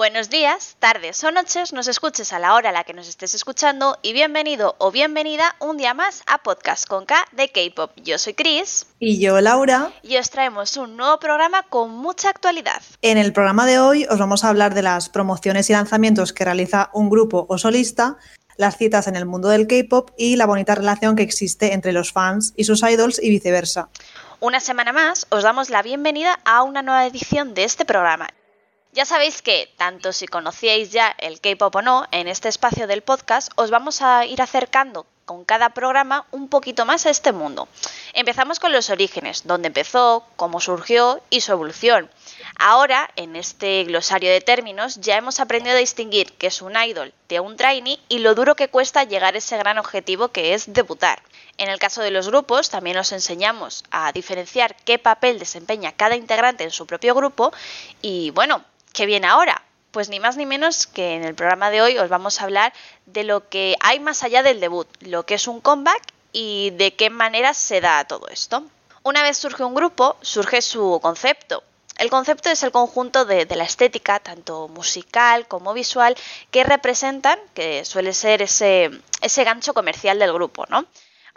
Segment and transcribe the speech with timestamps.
[0.00, 3.34] Buenos días, tardes o noches, nos escuches a la hora a la que nos estés
[3.34, 7.90] escuchando y bienvenido o bienvenida un día más a Podcast con K de K-Pop.
[8.02, 8.86] Yo soy Chris.
[8.98, 9.92] Y yo, Laura.
[10.02, 12.80] Y os traemos un nuevo programa con mucha actualidad.
[13.02, 16.46] En el programa de hoy os vamos a hablar de las promociones y lanzamientos que
[16.46, 18.16] realiza un grupo o solista,
[18.56, 22.10] las citas en el mundo del K-Pop y la bonita relación que existe entre los
[22.10, 23.90] fans y sus idols y viceversa.
[24.40, 28.30] Una semana más os damos la bienvenida a una nueva edición de este programa
[28.92, 33.02] ya sabéis que, tanto si conocíais ya el K-Pop o no, en este espacio del
[33.02, 37.68] podcast os vamos a ir acercando con cada programa un poquito más a este mundo.
[38.14, 42.10] Empezamos con los orígenes, dónde empezó, cómo surgió y su evolución.
[42.58, 47.14] Ahora, en este glosario de términos, ya hemos aprendido a distinguir qué es un idol
[47.28, 50.72] de un trainee y lo duro que cuesta llegar a ese gran objetivo que es
[50.72, 51.22] debutar.
[51.58, 56.16] En el caso de los grupos, también os enseñamos a diferenciar qué papel desempeña cada
[56.16, 57.52] integrante en su propio grupo
[58.02, 59.62] y bueno, ¿Qué viene ahora?
[59.90, 62.72] Pues ni más ni menos que en el programa de hoy os vamos a hablar
[63.06, 66.94] de lo que hay más allá del debut, lo que es un comeback y de
[66.94, 68.64] qué manera se da todo esto.
[69.02, 71.62] Una vez surge un grupo, surge su concepto.
[71.98, 76.16] El concepto es el conjunto de, de, la estética, tanto musical como visual,
[76.50, 80.86] que representan, que suele ser ese, ese gancho comercial del grupo, ¿no?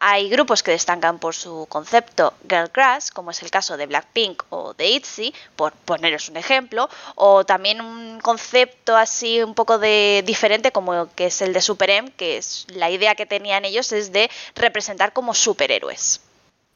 [0.06, 4.44] Hay grupos que destacan por su concepto girl crush, como es el caso de Blackpink
[4.50, 10.22] o de ITZY, por poneros un ejemplo, o también un concepto así un poco de
[10.26, 13.94] diferente como que es el de Super M, que es la idea que tenían ellos
[13.94, 16.20] es de representar como superhéroes.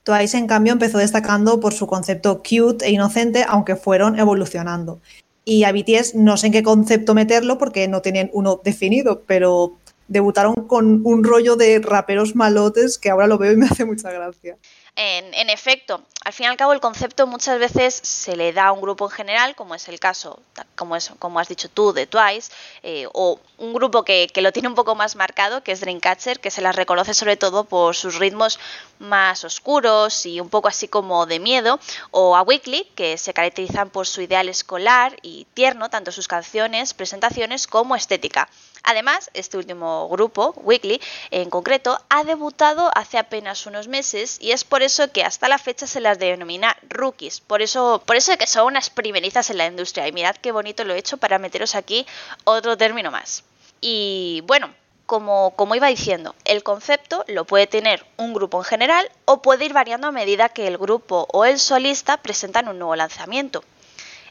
[0.04, 5.02] Twice, en cambio, empezó destacando por su concepto cute e inocente, aunque fueron evolucionando.
[5.44, 9.76] Y a BTS no sé en qué concepto meterlo porque no tienen uno definido, pero
[10.08, 14.12] debutaron con un rollo de raperos malotes que ahora lo veo y me hace mucha
[14.12, 14.58] gracia.
[15.00, 18.72] En, efecto, al fin y al cabo el concepto muchas veces se le da a
[18.72, 20.42] un grupo en general, como es el caso,
[20.76, 20.96] como,
[21.40, 25.16] has dicho tú, de Twice, eh, o un grupo que, lo tiene un poco más
[25.16, 28.60] marcado, que es Dreamcatcher, que se las reconoce sobre todo por sus ritmos
[28.98, 31.80] más oscuros y un poco así como de miedo,
[32.10, 36.96] o a Weekly, que se caracterizan por su ideal escolar y tierno, tanto sus canciones,
[36.96, 38.50] presentaciones como estética.
[38.90, 44.64] Además, este último grupo, Weekly, en concreto, ha debutado hace apenas unos meses y es
[44.64, 47.42] por eso que hasta la fecha se las denomina rookies.
[47.42, 50.08] Por eso, por eso que son unas primerizas en la industria.
[50.08, 52.08] Y mirad qué bonito lo he hecho para meteros aquí
[52.46, 53.44] otro término más.
[53.82, 54.74] Y bueno,
[55.06, 59.66] como, como, iba diciendo, el concepto lo puede tener un grupo en general o puede
[59.66, 63.66] ir variando a medida que el grupo o el solista presentan un nuevo lanzamiento.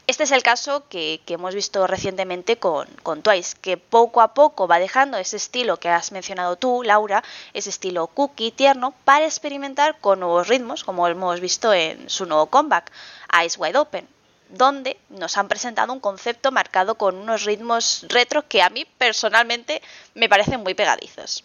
[0.07, 2.87] Este es el caso que, hemos visto recientemente con,
[3.23, 7.69] Twice, que poco a poco va dejando ese estilo que has mencionado tú, Laura, ese
[7.69, 12.89] estilo cookie, tierno, para experimentar con nuevos ritmos, como hemos visto en su nuevo comeback,
[13.37, 14.07] Eyes Wide Open,
[14.47, 19.81] donde nos han presentado un concepto marcado con unos ritmos retro que a mí personalmente
[20.13, 21.43] me parecen muy pegadizos.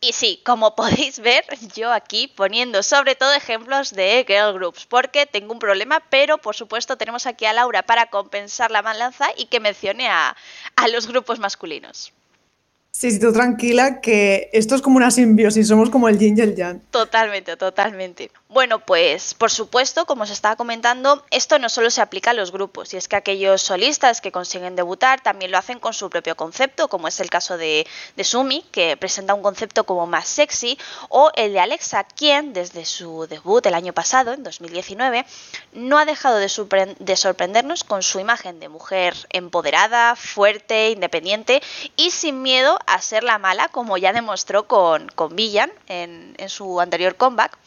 [0.00, 1.44] Y sí, como podéis ver,
[1.74, 6.56] yo aquí poniendo sobre todo ejemplos de girl groups, porque tengo un problema, pero por
[6.56, 10.36] supuesto tenemos aquí a Laura para compensar la balanza y que mencione a
[10.92, 12.12] los grupos masculinos.
[12.98, 16.56] Sí, sí, tranquila, que esto es como una simbiosis, somos como el yin y el
[16.56, 16.80] yang.
[16.90, 18.32] Totalmente, totalmente.
[18.48, 22.50] Bueno, pues por supuesto, como os estaba comentando, esto no solo se aplica a los
[22.50, 26.34] grupos, y es que aquellos solistas que consiguen debutar también lo hacen con su propio
[26.34, 27.86] concepto, como es el caso de,
[28.20, 30.76] Sumi, que presenta un concepto como más sexy,
[31.08, 35.24] o el de Alexa, quien desde su debut el año pasado, en 2019,
[35.72, 41.62] no ha dejado de, de sorprendernos con su imagen de mujer empoderada, fuerte, independiente
[41.96, 46.48] y sin miedo a ser la mala, como ya demostró con, con Villan en, en
[46.48, 47.58] su anterior comeback.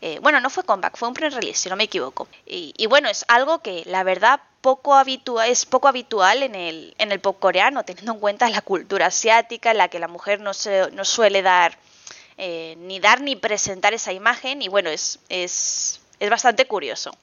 [0.00, 2.28] Eh, bueno, no fue comeback, fue un pre-release, si no me equivoco.
[2.44, 7.12] Y, bueno, es algo que la verdad poco habitual, es poco habitual en el, en
[7.12, 10.52] el pop coreano, teniendo en cuenta la cultura asiática en la que la mujer no,
[10.52, 11.78] se, no suele dar,
[12.36, 14.60] eh, ni dar ni presentar esa imagen.
[14.62, 17.16] Y bueno, es, es, es bastante curioso.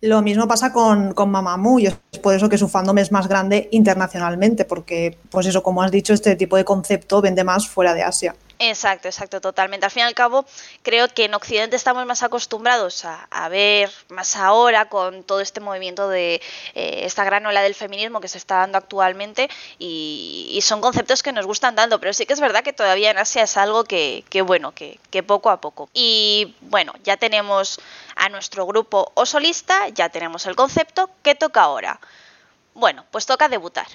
[0.00, 3.26] Lo mismo pasa con, con Mamamoo y es por eso que su fandom es más
[3.26, 7.94] grande internacionalmente, porque, pues eso, como has dicho, este tipo de concepto vende más fuera
[7.94, 8.36] de Asia.
[8.60, 9.86] Exacto, exacto, totalmente.
[9.86, 10.44] Al fin y al cabo,
[10.82, 16.08] creo que en Occidente estamos más acostumbrados a, ver, más ahora, con todo este movimiento
[16.08, 16.42] de
[16.74, 21.32] eh, esta gran ola del feminismo que se está dando actualmente, y, son conceptos que
[21.32, 24.24] nos gustan tanto, pero sí que es verdad que todavía en Asia es algo que,
[24.28, 25.88] que bueno, que, que poco a poco.
[25.94, 27.80] Y bueno, ya tenemos
[28.16, 32.00] a nuestro grupo o solista, ya tenemos el concepto, ¿qué toca ahora?
[32.78, 33.88] Bueno, pues toca debutar.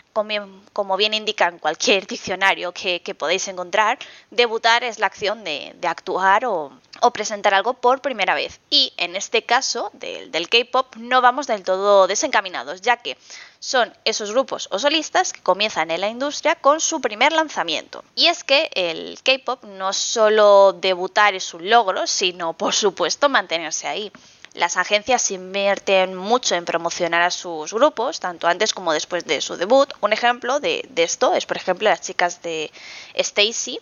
[0.74, 3.98] Como bien, indica en cualquier diccionario que, podéis encontrar,
[4.30, 6.74] debutar es la acción de, actuar o,
[7.14, 8.60] presentar algo por primera vez.
[8.70, 13.18] Y en este caso del, del K-Pop no vamos del todo desencaminados, ya que
[13.60, 18.04] son esos grupos o solistas que comienzan en la industria con su primer lanzamiento.
[18.16, 23.88] Y es que el K-Pop no solo debutar es un logro, sino por supuesto mantenerse
[23.88, 24.12] ahí.
[24.54, 29.58] Las agencias invierten mucho en promocionar a sus grupos, tanto antes como después de su
[29.58, 29.92] debut.
[30.02, 32.72] Un ejemplo de, esto es, por ejemplo, las chicas de
[33.16, 33.80] Stacy.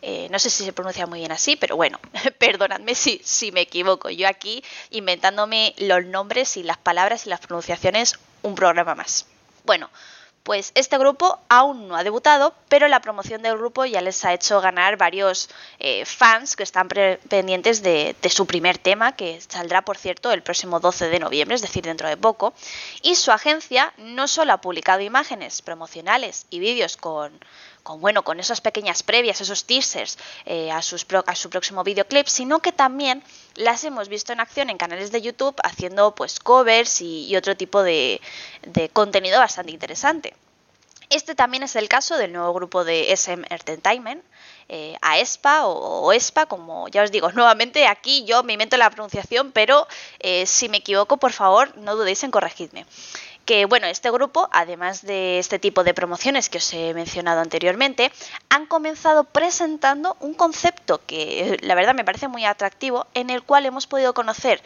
[0.00, 2.00] Eh, no sé si se pronuncia muy bien así, pero bueno,
[2.38, 4.08] perdonadme si, si me equivoco.
[4.08, 9.26] Yo aquí inventándome los nombres y las palabras y las pronunciaciones un programa más.
[9.64, 9.90] Bueno,
[10.44, 14.34] pues este grupo aún no ha debutado, pero la promoción del grupo ya les ha
[14.34, 15.48] hecho ganar varios
[15.78, 20.80] eh, fans que están pendientes de, su primer tema, que saldrá, por cierto, el próximo
[20.80, 22.52] 12 de noviembre, es decir, dentro de poco.
[23.00, 27.32] Y su agencia no solo ha publicado imágenes promocionales y vídeos con,
[27.84, 32.26] con, bueno, con esas pequeñas previas, esos teasers eh, a, sus a su próximo videoclip,
[32.26, 33.22] sino que también
[33.54, 37.82] las hemos visto en acción en canales de YouTube haciendo pues covers y, otro tipo
[37.82, 38.20] de,
[38.62, 40.34] de contenido bastante interesante.
[41.10, 44.24] Este también es el caso del nuevo grupo de SM Entertainment,
[44.68, 49.52] eh, AESPA o, ESPA, como ya os digo, nuevamente aquí yo me invento la pronunciación,
[49.52, 49.86] pero
[50.20, 52.86] eh, si me equivoco, por favor, no dudéis en corregirme.
[53.44, 58.10] Que bueno, este grupo, además de este tipo de promociones que os he mencionado anteriormente,
[58.48, 63.66] han comenzado presentando un concepto que la verdad me parece muy atractivo, en el cual
[63.66, 64.62] hemos podido conocer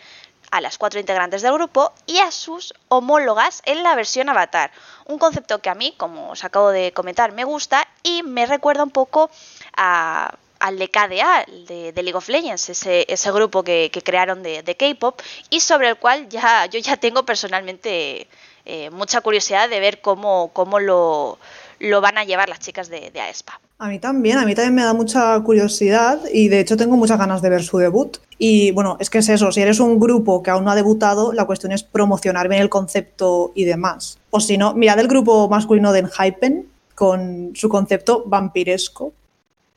[0.50, 4.70] a las cuatro integrantes del grupo y a sus homólogas en la versión avatar.
[5.06, 8.82] Un concepto que a mí, como os acabo de comentar, me gusta y me recuerda
[8.84, 9.30] un poco
[9.74, 15.20] al de KDA, de, League of Legends, ese, ese grupo que, crearon de, K-Pop
[15.50, 18.28] y sobre el cual ya, yo ya tengo personalmente
[18.68, 21.38] eh, mucha curiosidad de ver cómo, cómo lo,
[21.80, 23.60] lo van a llevar las chicas de, de AESPA.
[23.78, 27.18] A mí también, a mí también me da mucha curiosidad y de hecho tengo muchas
[27.18, 28.18] ganas de ver su debut.
[28.36, 31.32] Y bueno, es que es eso, si eres un grupo que aún no ha debutado,
[31.32, 34.18] la cuestión es promocionar bien el concepto y demás.
[34.30, 39.12] O si no, mirad el grupo masculino de Enhypen con su concepto vampiresco.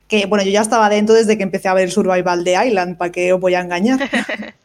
[0.07, 2.97] Que bueno, yo ya estaba dentro desde que empecé a ver el Survival de Island,
[2.97, 3.99] ¿para qué os voy a engañar?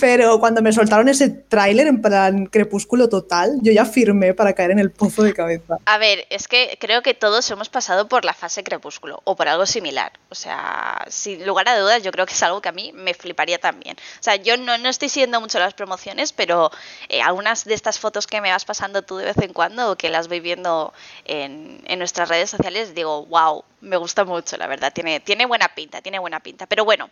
[0.00, 4.70] Pero cuando me soltaron ese tráiler en plan crepúsculo total, yo ya firmé para caer
[4.70, 5.76] en el pozo de cabeza.
[5.84, 9.48] A ver, es que creo que todos hemos pasado por la fase crepúsculo o por
[9.48, 10.12] algo similar.
[10.30, 13.12] O sea, sin lugar a dudas, yo creo que es algo que a mí me
[13.12, 13.96] fliparía también.
[14.18, 16.70] O sea, yo no, estoy siguiendo mucho las promociones, pero
[17.08, 19.96] eh, algunas de estas fotos que me vas pasando tú de vez en cuando o
[19.96, 20.94] que las voy viendo
[21.26, 24.92] en, en nuestras redes sociales, digo, wow, me gusta mucho, la verdad.
[24.92, 26.66] Tiene, tiene buena pinta, tiene buena pinta.
[26.66, 27.10] Pero bueno.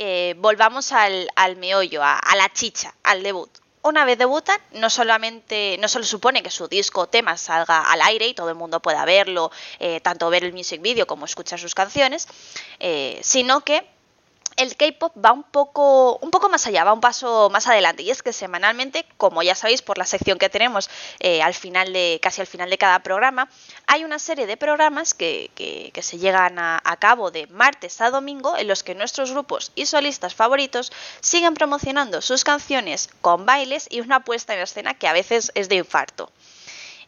[0.00, 3.50] Eh, volvamos al, meollo, a, la chicha, al debut.
[3.82, 8.00] Una vez debutan, no solamente, no solo supone que su disco o tema salga al
[8.02, 9.50] aire y todo el mundo pueda verlo,
[9.80, 12.28] eh, tanto ver el music video como escuchar sus canciones,
[12.78, 13.84] eh, sino que
[14.58, 18.02] el K-pop va un poco, un poco más allá, va un paso más adelante.
[18.02, 20.90] Y es que semanalmente, como ya sabéis por la sección que tenemos
[21.20, 23.48] eh, al final de, casi al final de cada programa,
[23.86, 28.10] hay una serie de programas que, que, se llegan a, a, cabo de martes a
[28.10, 33.86] domingo en los que nuestros grupos y solistas favoritos siguen promocionando sus canciones con bailes
[33.90, 36.30] y una puesta en escena que a veces es de infarto.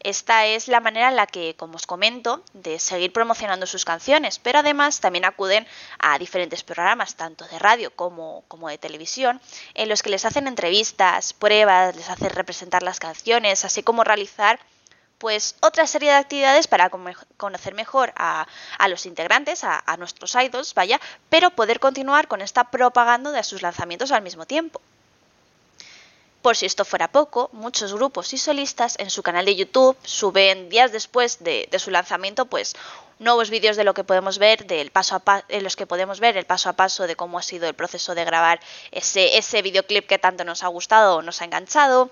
[0.02, 4.38] Esta es la manera en la que, como os comento, de seguir promocionando sus canciones,
[4.38, 5.66] pero además también acuden
[5.98, 9.42] a diferentes programas, tanto de radio como, como de televisión,
[9.74, 14.58] en los que les hacen entrevistas, pruebas, les hacen representar las canciones, así como realizar
[15.18, 16.88] pues otra serie de actividades para
[17.36, 18.46] conocer mejor a,
[18.88, 23.60] los integrantes, a, a, nuestros idols, vaya, pero poder continuar con esta propaganda de sus
[23.60, 24.80] lanzamientos al mismo tiempo.
[26.42, 30.70] Por si esto fuera poco, muchos grupos y solistas en su canal de YouTube suben
[30.70, 32.74] días después de, su lanzamiento pues
[33.18, 34.90] nuevos vídeos de lo que podemos ver, del
[35.48, 38.14] en los que podemos ver el paso a paso de cómo ha sido el proceso
[38.14, 38.58] de grabar
[38.90, 42.08] ese, ese videoclip que tanto nos ha gustado o nos ha enganchado,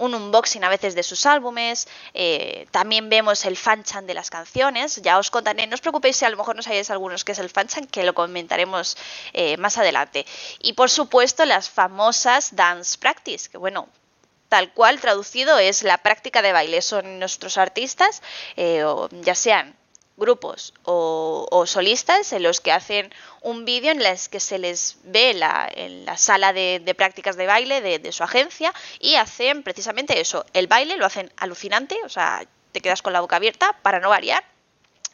[0.00, 5.00] un unboxing a veces de sus álbumes, eh, también vemos el fanchan de las canciones,
[5.02, 7.38] ya os contaré, no os preocupéis si a lo mejor no sabéis algunos que es
[7.38, 8.96] el fanchan, que lo comentaremos
[9.32, 10.26] eh, más adelante.
[10.60, 13.88] Y por supuesto las famosas dance practice, que bueno,
[14.48, 16.80] tal cual traducido es la práctica de baile.
[16.82, 18.22] Son nuestros artistas,
[18.56, 18.82] eh,
[19.22, 19.76] ya sean
[20.20, 23.12] grupos o, solistas en los que hacen
[23.42, 27.46] un vídeo en las que se les ve la, en la sala de, prácticas de
[27.46, 32.46] baile de, su agencia y hacen precisamente eso, el baile lo hacen alucinante, o sea,
[32.70, 34.44] te quedas con la boca abierta para no variar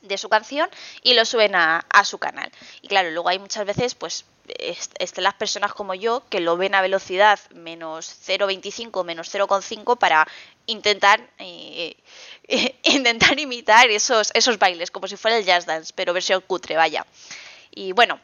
[0.03, 0.69] de su canción
[1.03, 2.51] y lo suben a, su canal.
[2.83, 4.25] Y claro, luego hay muchas veces pues
[4.59, 10.27] estén las personas como yo que lo ven a velocidad menos 0,25, menos 0,5 para
[10.67, 11.97] intentar eh,
[12.85, 17.07] intentar imitar esos, esos bailes, como si fuera el jazz dance, pero versión cutre, vaya.
[17.75, 18.19] Y bueno,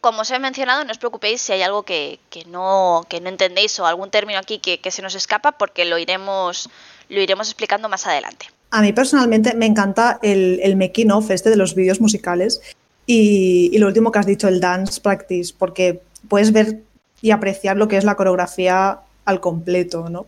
[0.00, 3.78] como os he mencionado, no os preocupéis si hay algo que, no, que no entendéis
[3.80, 6.68] o algún término aquí que, se nos escapa, porque lo iremos,
[7.08, 8.46] lo iremos explicando más adelante.
[8.70, 12.62] A mí personalmente me encanta el, el making of este de los vídeos musicales
[13.06, 16.80] y, y, lo último que has dicho, el dance practice, porque puedes ver
[17.20, 20.26] y apreciar lo que es la coreografía al completo, ¿no?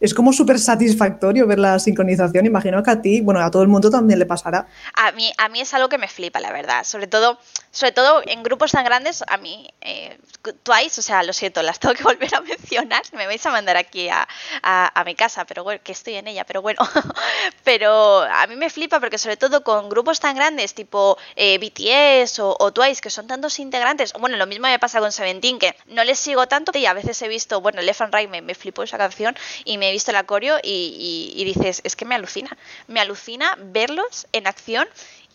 [0.00, 2.46] Es como súper satisfactorio ver la sincronización.
[2.46, 4.66] Imagino que a ti, bueno, a todo el mundo también le pasará.
[4.94, 6.84] A mí, a mí es algo que me flipa, la verdad.
[6.84, 7.38] Sobre todo,
[7.70, 10.18] sobre todo en grupos tan grandes, a mí, eh,
[10.62, 13.02] Twice, o sea, lo siento, las tengo que volver a mencionar.
[13.12, 14.26] Me vais a mandar aquí a,
[14.62, 16.80] a, mi casa, pero bueno, que estoy en ella, pero bueno.
[17.64, 22.38] pero a mí me flipa porque sobre todo con grupos tan grandes, tipo eh, BTS
[22.40, 24.12] o, Twice, que son tantos integrantes.
[24.12, 27.20] Bueno, lo mismo me pasa con Seventeen, que no les sigo tanto y a veces
[27.22, 30.16] he visto, bueno, Left and Right me, me flipó esa canción y me visto el
[30.18, 34.86] acorio y, dices, es que me alucina, me alucina verlos en acción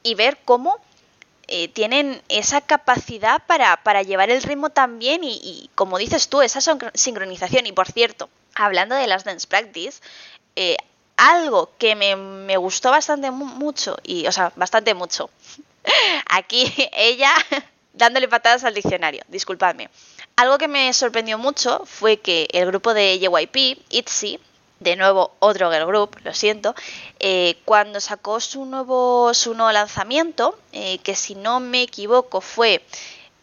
[0.04, 0.78] y ver cómo
[1.48, 6.62] eh, tienen esa capacidad para, llevar el ritmo también y, y, como dices tú, esa
[6.94, 7.66] sincronización.
[7.66, 10.00] Y por cierto, hablando de las dance practice,
[10.56, 10.78] eh,
[11.18, 15.30] algo que me, me, gustó bastante mucho, y, o sea, bastante mucho,
[16.30, 17.34] aquí ella
[17.94, 19.90] dándole patadas al diccionario, disculpadme.
[20.36, 24.40] Algo que me sorprendió mucho fue que el grupo de JYP, ITZY,
[24.82, 26.76] de nuevo otro girl group, lo siento,
[27.20, 32.84] eh, cuando sacó su nuevo, su nuevo lanzamiento, eh, que si no me equivoco fue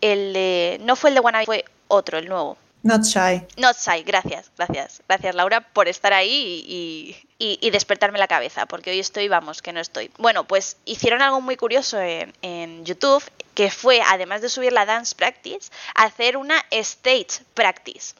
[0.00, 2.58] el de, no fue el de Wannabe, fue otro, el nuevo.
[2.82, 3.46] Not Shy.
[3.56, 5.02] Not Shy, gracias, gracias.
[5.08, 9.72] Gracias Laura por estar ahí y, y, despertarme la cabeza, porque hoy estoy, vamos, que
[9.72, 10.10] no estoy.
[10.18, 13.22] Bueno, pues hicieron algo muy curioso en, en YouTube,
[13.54, 18.14] que fue, además de subir la dance practice, hacer una stage practice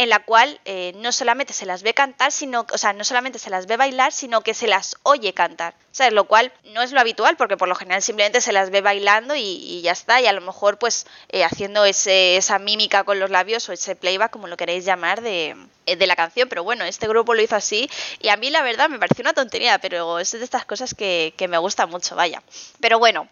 [0.00, 3.38] en la cual eh, no solamente se las ve cantar, sino, o sea, no solamente
[3.38, 5.74] se las ve bailar, sino que se las oye cantar.
[5.92, 6.14] ¿Sabes?
[6.14, 9.34] Lo cual no es lo habitual, porque por lo general simplemente se las ve bailando
[9.36, 13.68] y, ya está, y a lo mejor pues eh, haciendo esa mímica con los labios
[13.68, 15.54] o ese playback, como lo queréis llamar, de,
[15.84, 16.48] eh, de la canción.
[16.48, 17.90] Pero bueno, este grupo lo hizo así,
[18.20, 21.34] y a mí la verdad me pareció una tontería, pero es de estas cosas que,
[21.36, 22.42] que me gusta mucho, vaya.
[22.80, 23.28] Pero bueno,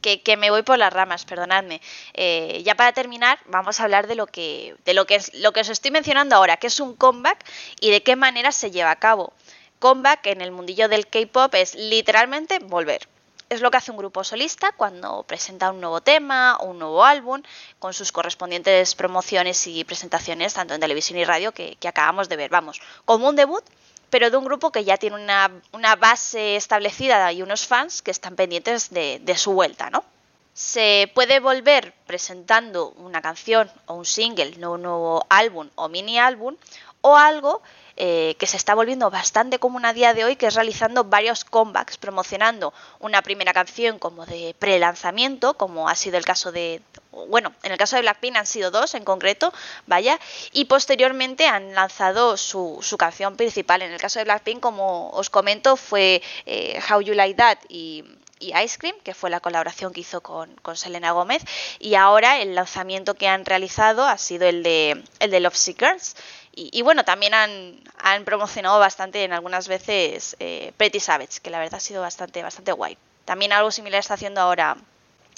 [0.00, 1.80] que, me voy por las ramas, perdonadme.
[2.14, 5.52] Eh, ya para terminar, vamos a hablar de lo que, de lo que es lo
[5.52, 7.44] que os estoy mencionando ahora, que es un comeback
[7.80, 9.32] y de qué manera se lleva a cabo.
[9.78, 13.08] Comeback en el mundillo del K-pop es literalmente volver.
[13.48, 17.04] Es lo que hace un grupo solista cuando presenta un nuevo tema o un nuevo
[17.04, 17.42] álbum,
[17.80, 22.36] con sus correspondientes promociones y presentaciones, tanto en televisión y radio, que, que acabamos de
[22.36, 22.50] ver.
[22.50, 23.64] Vamos, como un debut,
[24.10, 28.36] pero de un grupo que ya tiene una, base establecida y unos fans que están
[28.36, 30.04] pendientes de, su vuelta, ¿no?
[30.52, 36.18] Se puede volver presentando una canción o un single, no un nuevo álbum o mini
[36.18, 36.56] álbum,
[37.00, 37.62] o algo
[38.02, 41.44] eh, que se está volviendo bastante común a día de hoy, que es realizando varios
[41.44, 46.80] comebacks, promocionando una primera canción como de pre-lanzamiento, como ha sido el caso de,
[47.28, 49.52] bueno, en el caso de Blackpink han sido dos en concreto,
[49.86, 50.18] vaya,
[50.50, 53.82] y posteriormente han lanzado su, su canción principal.
[53.82, 58.02] En el caso de Blackpink, como os comento, fue eh, How You Like That y,
[58.40, 61.42] Ice Cream, que fue la colaboración que hizo con, con, Selena Gómez,
[61.78, 66.16] y ahora el lanzamiento que han realizado ha sido el de, el de Love Seekers.
[66.52, 71.58] Y, bueno, también han, han, promocionado bastante en algunas veces eh, Pretty Savage, que la
[71.58, 72.98] verdad ha sido bastante, bastante guay.
[73.24, 74.76] También algo similar está haciendo ahora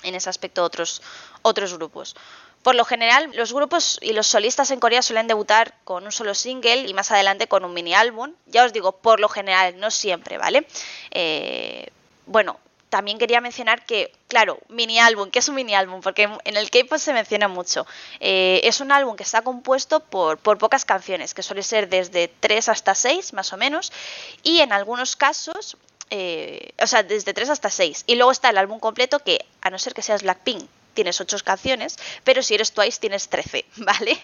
[0.02, 1.02] en ese aspecto otros,
[1.42, 2.16] otros grupos.
[2.62, 6.34] Por lo general, los grupos y los solistas en Corea suelen debutar con un solo
[6.34, 8.32] single y más adelante con un mini álbum.
[8.46, 10.66] Ya os digo, por lo general, no siempre, ¿vale?
[11.10, 11.88] Eh,
[12.26, 12.58] bueno,
[12.92, 16.02] también quería mencionar que, claro, mini álbum, ¿qué es un mini álbum?
[16.02, 17.86] Porque en el K-pop se menciona mucho.
[18.20, 22.28] Eh, es un álbum que está compuesto por, por, pocas canciones, que suele ser desde
[22.28, 23.94] 3 hasta 6, más o menos,
[24.42, 25.78] y en algunos casos
[26.10, 28.04] eh, o sea, desde 3 hasta 6.
[28.06, 31.38] Y luego está el álbum completo que, a no ser que seas Blackpink, tienes 8
[31.42, 34.22] canciones, pero si eres Twice tienes 13, ¿vale?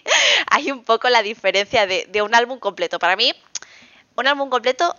[0.51, 2.99] Hay un poco la diferencia de, un álbum completo.
[2.99, 3.33] Para mí,
[4.15, 4.95] un álbum completo...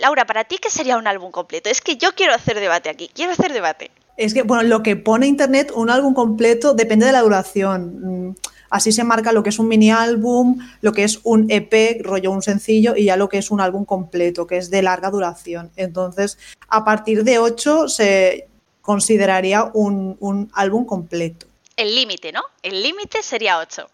[0.00, 1.68] Laura, ¿para ti qué sería un álbum completo?
[1.70, 3.90] Es que yo quiero hacer debate aquí, quiero hacer debate.
[4.16, 8.28] Es que, bueno, lo que pone Internet, un álbum completo, depende de la duración.
[8.28, 8.34] Mm,
[8.72, 12.30] Así se marca lo que es un mini álbum, lo que es un EP, rollo
[12.30, 15.70] un sencillo, y ya lo que es un álbum completo, que es de larga duración.
[15.76, 16.38] Entonces,
[16.68, 18.48] a partir de 8 se
[18.80, 21.46] consideraría un, álbum completo.
[21.76, 22.40] El límite, ¿no?
[22.62, 23.86] El límite sería 8.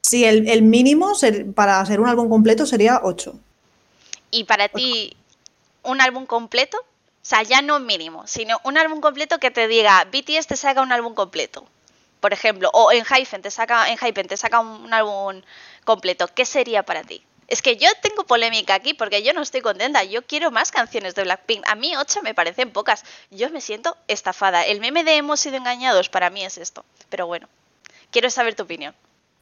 [0.00, 1.12] Sí, el, mínimo
[1.54, 3.38] para hacer un álbum completo sería 8.
[4.30, 5.16] ¿Y para ti
[5.82, 6.78] un álbum completo?
[6.78, 10.80] O sea, ya no mínimo, sino un álbum completo que te diga, BTS te saca
[10.80, 11.66] un álbum completo.
[12.20, 15.42] por ejemplo, o en Hypen te saca, en Hypen te saca un, álbum
[15.84, 17.24] completo, ¿qué sería para ti?
[17.48, 20.02] Es que yo tengo polémica aquí porque yo no estoy contenta.
[20.02, 21.62] Yo quiero más canciones de Blackpink.
[21.68, 23.04] A mí ocho me parecen pocas.
[23.30, 24.66] Yo me siento estafada.
[24.66, 26.84] El meme de hemos sido engañados para mí es esto.
[27.08, 27.48] Pero bueno,
[28.10, 28.96] quiero saber tu opinión.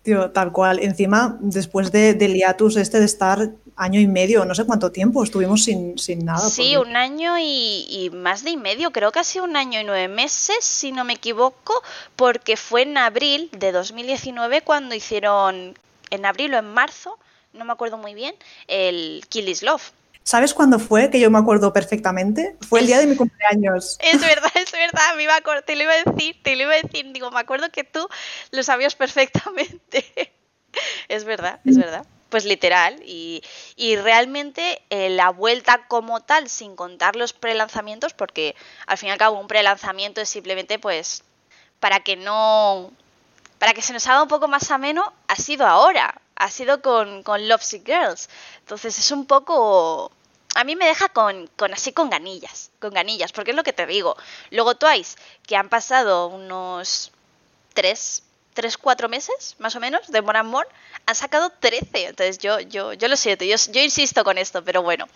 [0.04, 0.80] Tío, tal cual.
[0.80, 5.24] Encima, después de, del hiatus este de estar año y medio, no sé cuánto tiempo
[5.24, 6.46] estuvimos sin, sin nada.
[6.46, 9.84] Sí, un año y, más de y medio, creo que ha sido un año y
[9.84, 11.82] nueve meses, si no me equivoco,
[12.16, 15.74] porque fue en abril de 2019 cuando hicieron,
[16.10, 17.18] en abril o en marzo,
[17.54, 18.34] no me acuerdo muy bien,
[18.68, 19.90] el Kill Is Love.
[20.24, 21.10] ¿Sabes cuándo fue?
[21.10, 22.56] Que yo me acuerdo perfectamente.
[22.66, 23.98] Fue el día de mi cumpleaños.
[24.02, 25.16] Es verdad, es verdad.
[25.16, 27.12] Me iba a, te lo iba a decir, te lo iba a decir.
[27.12, 28.08] Digo, me acuerdo que tú
[28.50, 30.32] lo sabías perfectamente.
[31.08, 32.06] es verdad, es verdad.
[32.30, 33.02] Pues literal.
[33.04, 33.42] Y,
[33.76, 39.12] y realmente eh, la vuelta como tal, sin contar los prelanzamientos, porque al fin y
[39.12, 41.22] al cabo un prelanzamiento es simplemente pues
[41.80, 42.90] para que no.
[43.58, 47.22] Para que se nos haga un poco más ameno, ha sido ahora ha sido con,
[47.22, 48.28] con Lovesick Girls.
[48.60, 50.12] Entonces es un poco...
[50.56, 53.72] A mí me deja con, con así con ganillas, con ganillas, porque es lo que
[53.72, 54.16] te digo.
[54.50, 57.10] Luego Twice, que han pasado unos
[57.72, 58.22] tres,
[58.54, 60.68] tres, cuatro meses, más o menos, de More and More,
[61.06, 62.06] han sacado 13.
[62.06, 65.06] Entonces yo, yo, yo lo siento, yo, insisto con esto, pero bueno,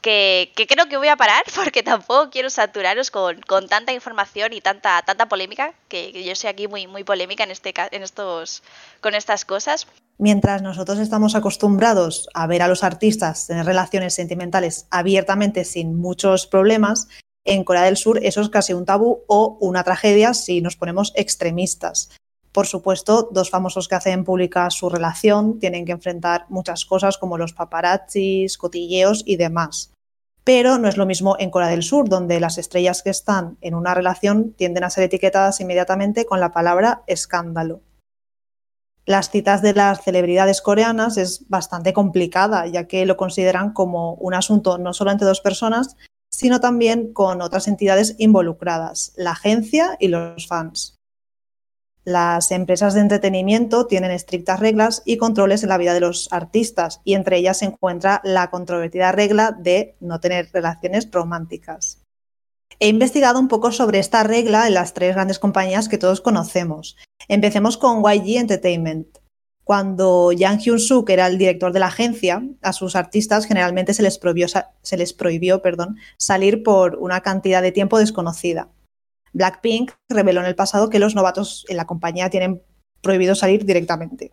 [0.00, 4.52] que, que, creo que voy a parar porque tampoco quiero saturaros con, con tanta información
[4.52, 8.02] y tanta, tanta polémica, que, que, yo soy aquí muy, muy polémica en, este, en
[8.02, 8.62] estos,
[9.00, 9.86] con estas cosas.
[10.18, 16.46] Mientras nosotros estamos acostumbrados a ver a los artistas tener relaciones sentimentales abiertamente sin muchos
[16.46, 17.08] problemas,
[17.44, 21.12] en Corea del Sur eso es casi un tabú o una tragedia si nos ponemos
[21.16, 22.10] extremistas.
[22.52, 27.38] Por supuesto, dos famosos que hacen pública su relación tienen que enfrentar muchas cosas como
[27.38, 29.92] los paparazzis, cotilleos y demás.
[30.44, 33.74] Pero no es lo mismo en Corea del Sur, donde las estrellas que están en
[33.74, 37.80] una relación tienden a ser etiquetadas inmediatamente con la palabra escándalo
[39.04, 44.34] las citas de las celebridades coreanas es bastante complicada, ya que lo consideran como un
[44.34, 45.96] asunto no solo entre dos personas,
[46.30, 50.98] sino también con otras entidades involucradas, la agencia y los fans.
[52.04, 57.00] Las empresas de entretenimiento tienen estrictas reglas y controles en la vida de los artistas,
[57.04, 62.02] y entre ellas se encuentra la controvertida regla de no tener relaciones románticas.
[62.80, 66.96] He investigado un poco sobre esta regla en las tres grandes compañías que todos conocemos.
[67.28, 69.18] Empecemos con YG Entertainment.
[69.62, 74.18] Cuando Yang Hyun-suk era el director de la agencia, a sus artistas generalmente se les
[74.18, 75.62] prohibió,
[76.16, 78.70] salir por una cantidad de tiempo desconocida.
[79.32, 82.62] Blackpink reveló en el pasado que los novatos en la compañía tienen
[83.00, 84.32] prohibido salir directamente.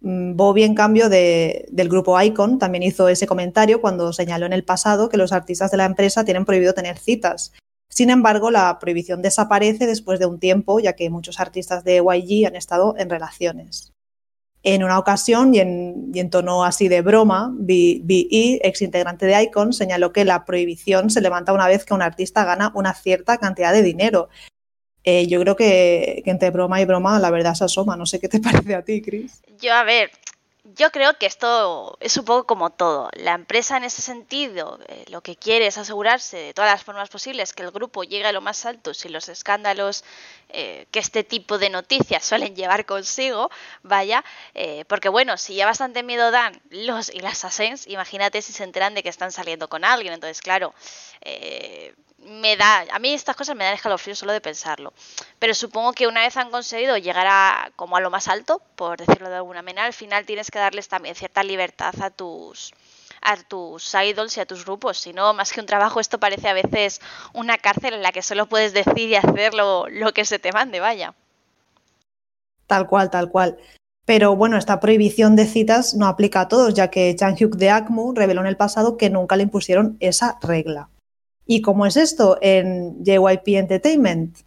[0.00, 4.64] Mm, Bobby, en cambio, del grupo Icon, también hizo ese comentario cuando señaló en el
[4.64, 7.52] pasado que los artistas de la empresa tienen prohibido tener citas.
[7.88, 12.46] Sin embargo, la prohibición desaparece después de un tiempo, ya que muchos artistas de YG
[12.46, 13.92] han estado en relaciones.
[14.62, 20.12] En una ocasión, y en, tono así de broma, B.E., ex integrante de Icon, señaló
[20.12, 23.82] que la prohibición se levanta una vez que un artista gana una cierta cantidad de
[23.82, 24.28] dinero,
[25.02, 27.96] eh, yo creo que, que, entre broma y broma la verdad se asoma.
[27.96, 29.42] No sé qué te parece a ti, Chris.
[29.60, 30.10] Yo, a ver,
[30.64, 33.10] yo creo que esto es un poco como todo.
[33.14, 37.08] La empresa en ese sentido eh, lo que quiere es asegurarse de todas las formas
[37.08, 40.04] posibles que el grupo llegue a lo más alto sin los escándalos
[40.50, 43.50] eh, que este tipo de noticias suelen llevar consigo,
[43.82, 48.52] vaya, eh, porque bueno, si ya bastante miedo dan los y las ascens, imagínate si
[48.52, 50.12] se enteran de que están saliendo con alguien.
[50.14, 50.74] Entonces, claro,
[52.24, 54.92] me da, a mí estas cosas me dan escalofrío solo de pensarlo.
[55.38, 58.98] Pero supongo que una vez han conseguido llegar a como a lo más alto, por
[58.98, 62.72] decirlo de alguna manera, al final tienes que darles también cierta libertad a tus
[63.22, 64.98] a tus idols y a tus grupos.
[64.98, 67.00] Si no, más que un trabajo, esto parece a veces
[67.34, 70.80] una cárcel en la que solo puedes decir y hacer lo, que se te mande,
[70.80, 71.14] vaya.
[72.66, 73.58] Tal cual, tal cual.
[74.06, 77.70] Pero bueno, esta prohibición de citas no aplica a todos, ya que Chang Hyuk de
[77.70, 80.88] ACMU reveló en el pasado que nunca le impusieron esa regla.
[81.52, 84.38] ¿Y cómo es esto en JYP Entertainment?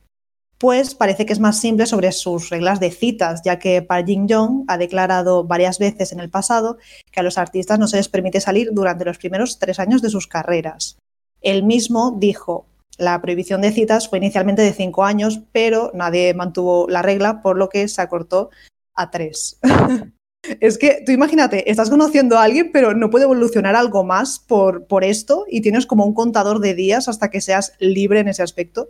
[0.58, 4.26] Pues parece que es más simple sobre sus reglas de citas, ya que Park Jin
[4.30, 6.78] Young ha declarado varias veces en el pasado
[7.12, 10.10] que a los artistas no se les permite salir durante los primeros tres años de
[10.10, 10.98] sus carreras.
[11.42, 16.88] Él mismo dijo, la prohibición de citas fue inicialmente de cinco años, pero nadie mantuvo
[16.88, 18.50] la regla, por lo que se acortó
[18.96, 19.60] a tres.
[20.60, 24.86] Es que tú imagínate, estás conociendo a alguien, pero no puede evolucionar algo más por,
[24.88, 28.44] por esto y tienes como un contador de días hasta que seas libre en ese
[28.44, 28.90] aspecto.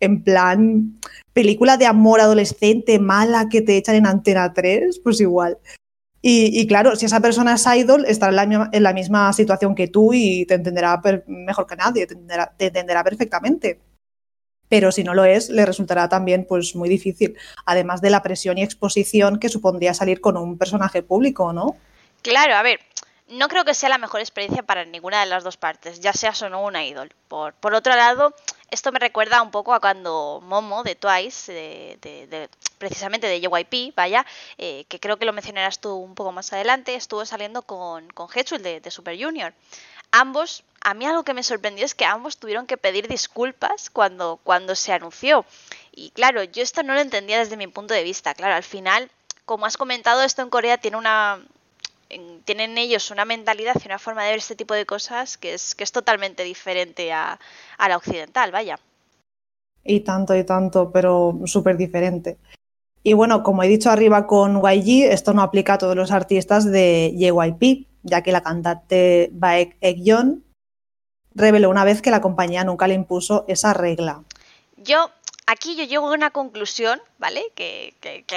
[0.00, 0.98] En plan,
[1.32, 5.58] película de amor adolescente mala que te echan en Antena 3, pues igual.
[6.28, 10.44] Y, claro, si esa persona es idol, estará en la, misma situación que tú y
[10.44, 12.14] te entenderá mejor que nadie, te
[12.66, 13.78] entenderá perfectamente.
[14.68, 18.58] Pero si no lo es, le resultará también pues muy difícil, además de la presión
[18.58, 21.76] y exposición que supondría salir con un personaje público, ¿no?
[22.22, 22.80] Claro, a ver,
[23.28, 26.40] no creo que sea la mejor experiencia para ninguna de las dos partes, ya seas
[26.42, 27.12] o no una idol.
[27.28, 28.34] Por, por otro lado,
[28.70, 32.48] esto me recuerda un poco a cuando Momo de Twice, de,
[32.78, 34.24] precisamente de JYP, vaya,
[34.58, 38.28] eh, que creo que lo mencionarás tú un poco más adelante, estuvo saliendo con, con
[38.60, 39.54] de, de Super Junior.
[40.12, 44.38] Ambos, a mí algo que me sorprendió es que ambos tuvieron que pedir disculpas cuando,
[44.44, 45.44] cuando se anunció.
[45.90, 48.34] Y claro, yo esto no lo entendía desde mi punto de vista.
[48.34, 49.10] Claro, al final,
[49.44, 51.44] como has comentado, esto en Corea tiene una,
[52.44, 55.74] tienen ellos una mentalidad y una forma de ver este tipo de cosas que es,
[55.74, 57.40] que es totalmente diferente a,
[57.80, 58.78] la occidental, vaya.
[59.82, 62.38] Y tanto y tanto, pero súper diferente.
[63.02, 66.64] Y bueno, como he dicho arriba con YG, esto no aplica a todos los artistas
[66.70, 70.45] de JYP, ya que la cantante Baek Ekyeon
[71.36, 74.22] reveló una vez que la compañía nunca le impuso esa regla.
[74.78, 75.10] Yo
[75.46, 77.44] aquí yo llego a una conclusión, ¿vale?
[77.54, 77.94] Que,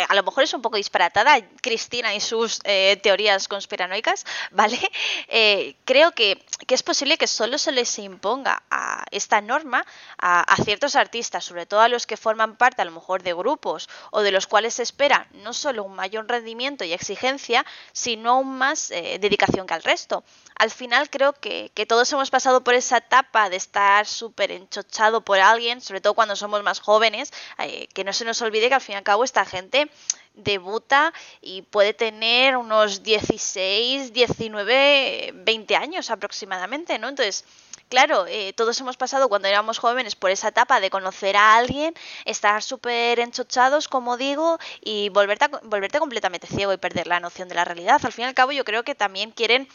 [0.07, 4.79] a lo mejor es un poco disparatada, Cristina y sus eh, teorías conspiranoicas, ¿vale?
[5.27, 9.85] Eh, creo que, es posible que solo se les imponga a esta norma
[10.17, 13.89] a, ciertos artistas, sobre todo a los que forman parte a lo mejor de grupos
[14.11, 18.57] o de los cuales se espera no solo un mayor rendimiento y exigencia, sino aún
[18.57, 20.23] más eh, dedicación que al resto.
[20.55, 25.39] Al final creo que, todos hemos pasado por esa etapa de estar súper enchochado por
[25.39, 28.81] alguien, sobre todo cuando somos más jóvenes, eh, que no se nos olvide que al
[28.81, 29.89] fin y al cabo esta gente
[30.33, 37.09] debuta y puede tener unos 16, 19, 20 años aproximadamente, ¿no?
[37.09, 37.45] Entonces,
[37.89, 41.93] claro, eh, todos hemos pasado cuando éramos jóvenes por esa etapa de conocer a alguien,
[42.25, 47.55] estar súper enchochados, como digo, y volverte, volverte completamente ciego y perder la noción de
[47.55, 47.99] la realidad.
[48.03, 49.67] Al fin y al cabo, yo creo que también quieren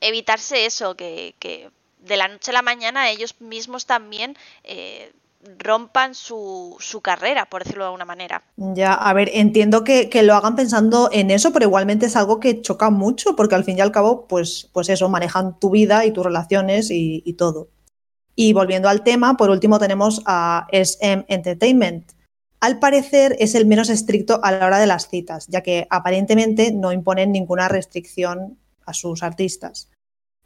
[0.00, 1.34] evitarse eso, que,
[1.98, 5.12] de la noche a la mañana ellos mismos también eh,
[5.58, 8.42] rompan su, su, carrera, por decirlo de alguna manera.
[8.56, 12.60] Ya, a ver, entiendo que, lo hagan pensando en eso, pero igualmente es algo que
[12.62, 16.12] choca mucho, porque al fin y al cabo, pues, pues eso, manejan tu vida y
[16.12, 17.68] tus relaciones y todo.
[18.34, 22.12] Y volviendo al tema, por último tenemos a SM Entertainment.
[22.60, 26.72] Al parecer es el menos estricto a la hora de las citas, ya que aparentemente
[26.72, 29.90] no imponen ninguna restricción a sus artistas.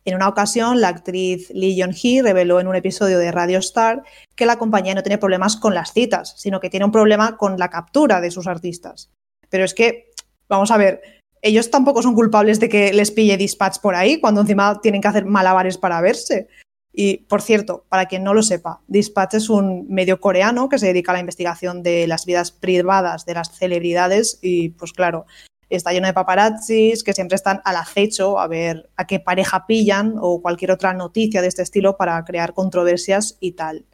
[0.07, 4.05] En una ocasión, la actriz Lee Yeon-hee reveló en un episodio de Radio Star
[4.37, 7.59] que la compañía no tiene problemas con las citas, sino que tiene un problema con
[7.59, 9.11] la captura de sus artistas.
[9.51, 10.12] Pero es que,
[10.49, 11.03] vamos a ver,
[11.42, 15.09] ellos tampoco son culpables de que les pille dispatch por ahí, cuando encima tienen que
[15.09, 16.47] hacer malabares para verse.
[16.92, 20.87] Y, por cierto, para quien no lo sepa, Dispatch es un medio coreano que se
[20.87, 25.27] dedica a la investigación de las vidas privadas de las celebridades y, pues claro,
[25.68, 30.14] está lleno de paparazzis que siempre están al acecho a ver a qué pareja pillan
[30.20, 33.87] o cualquier otra noticia de este estilo para crear controversias y tal.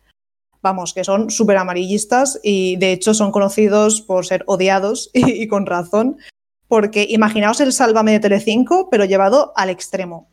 [0.62, 5.66] Vamos, que son súper amarillistas y de hecho son conocidos por ser odiados y, con
[5.66, 6.18] razón,
[6.68, 10.30] porque imaginaos el Sálvame de Telecinco, pero llevado al extremo.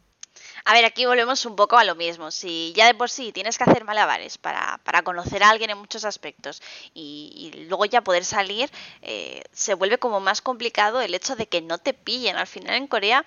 [0.70, 2.30] A ver, aquí volvemos un poco a lo mismo.
[2.30, 5.80] Si ya de por sí tienes que hacer malabares para, para conocer a alguien en
[5.80, 6.62] muchos aspectos
[6.94, 8.70] y, luego ya poder salir,
[9.02, 12.36] eh, se vuelve como más complicado el hecho de que no te pillen.
[12.36, 13.26] Al final en Corea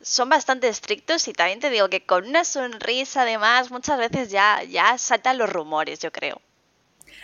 [0.00, 4.62] son bastante estrictos y también te digo que con una sonrisa además muchas veces ya,
[4.62, 6.40] ya saltan los rumores, yo creo.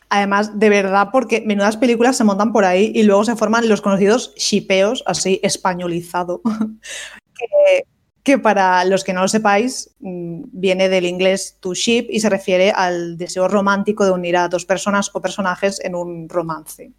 [0.09, 3.81] Además, de verdad, porque menudas películas se montan por ahí y luego se forman los
[3.81, 6.43] conocidos shipeos, así españolizado,
[7.39, 7.87] que,
[8.23, 12.31] que para los que no lo sepáis mm, viene del inglés to ship y se
[12.31, 16.93] refiere al deseo romántico de unir a dos personas o personajes en un romance.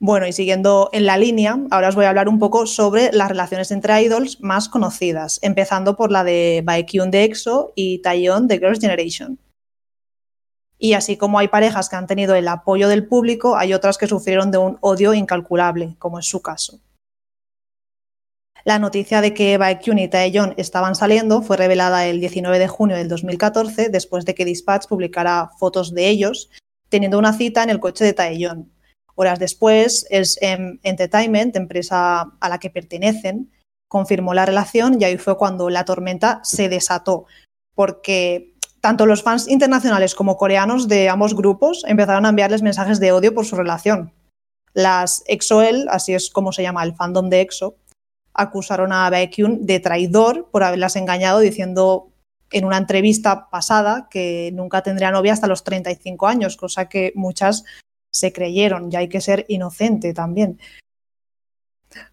[0.00, 3.28] Bueno, y siguiendo en la línea, ahora os voy a hablar un poco sobre las
[3.28, 8.58] relaciones entre idols más conocidas, empezando por la de Baekhyun de EXO y Taeyeon de
[8.58, 9.40] Girls' Generation.
[10.78, 14.06] Y así como hay parejas que han tenido el apoyo del público, hay otras que
[14.06, 16.78] sufrieron de un odio incalculable, como es su caso.
[18.64, 22.96] La noticia de que Baekhyun y Taeyeon estaban saliendo fue revelada el 19 de junio
[22.96, 26.50] del 2014, después de que Dispatch publicara fotos de ellos
[26.88, 28.70] teniendo una cita en el coche de Taeyeon.
[29.14, 33.50] Horas después, SM Entertainment, empresa a la que pertenecen,
[33.88, 37.26] confirmó la relación y ahí fue cuando la tormenta se desató,
[37.74, 43.12] porque tanto los fans internacionales como coreanos de ambos grupos empezaron a enviarles mensajes de
[43.12, 44.12] odio por su relación.
[44.72, 47.76] Las EXO-L, así es como se llama el fandom de EXO,
[48.38, 52.12] acusaron a Baekhyun de traidor por haberlas engañado diciendo
[52.50, 57.64] en una entrevista pasada que nunca tendría novia hasta los 35 años, cosa que muchas
[58.10, 60.58] se creyeron, ya hay que ser inocente también.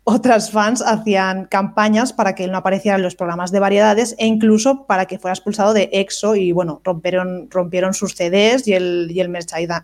[0.03, 4.25] Otras fans hacían campañas para que él no apareciera en los programas de variedades e
[4.25, 9.11] incluso para que fuera expulsado de EXO y bueno, rompieron, rompieron sus CDs y el,
[9.11, 9.37] y el,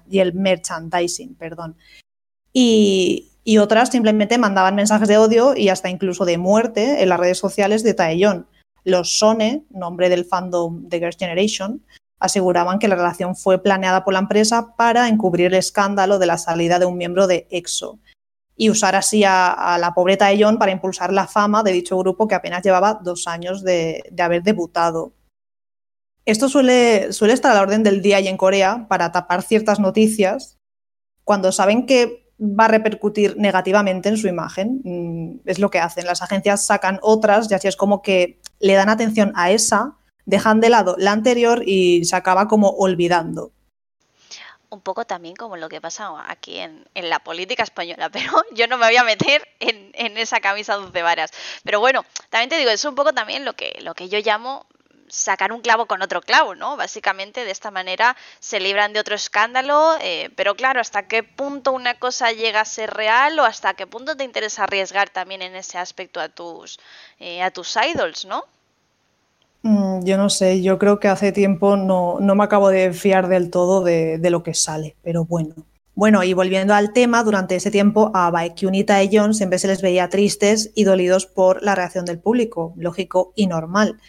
[0.09, 1.35] y el merchandising.
[1.35, 1.75] Perdón.
[2.53, 7.19] Y, y, otras simplemente mandaban mensajes de odio y hasta incluso de muerte en las
[7.19, 8.45] redes sociales de Taeyong.
[8.83, 11.83] Los Sone, nombre del fandom de Girls' Generation,
[12.19, 16.37] aseguraban que la relación fue planeada por la empresa para encubrir el escándalo de la
[16.37, 17.99] salida de un miembro de EXO
[18.55, 22.35] y usar así a, la pobre Taeyong para impulsar la fama de dicho grupo que
[22.35, 25.13] apenas llevaba dos años de, haber debutado.
[26.25, 30.59] Esto suele, estar a la orden del día y en Corea para tapar ciertas noticias
[31.23, 34.81] cuando saben que va a repercutir negativamente en su imagen.
[34.83, 36.05] Mm, es lo que hacen.
[36.05, 40.59] Las agencias sacan otras y así es como que le dan atención a esa, dejan
[40.59, 43.51] de lado la anterior y se acaba como olvidando
[44.71, 48.77] un poco también como lo que pasa aquí en, la política española, pero yo no
[48.77, 51.31] me voy a meter en, esa camisa dulce varas.
[51.63, 54.65] Pero bueno, también te digo, es un poco también lo que, lo que yo llamo
[55.11, 56.77] sacar un clavo con otro clavo, ¿no?
[56.77, 61.73] Básicamente de esta manera se libran de otro escándalo, eh, pero claro, ¿hasta qué punto
[61.73, 65.55] una cosa llega a ser real o hasta qué punto te interesa arriesgar también en
[65.55, 66.79] ese aspecto a tus,
[67.19, 68.45] eh, a tus idols, ¿no?
[69.63, 73.51] Mm, yo no sé, yo creo que hace tiempo no, me acabo de fiar del
[73.51, 75.55] todo de, lo que sale, pero bueno.
[75.93, 79.81] Bueno, y volviendo al tema, durante ese tiempo a Baekhyun y Taeyeon siempre se les
[79.81, 83.99] veía tristes y dolidos por la reacción del público, lógico y normal.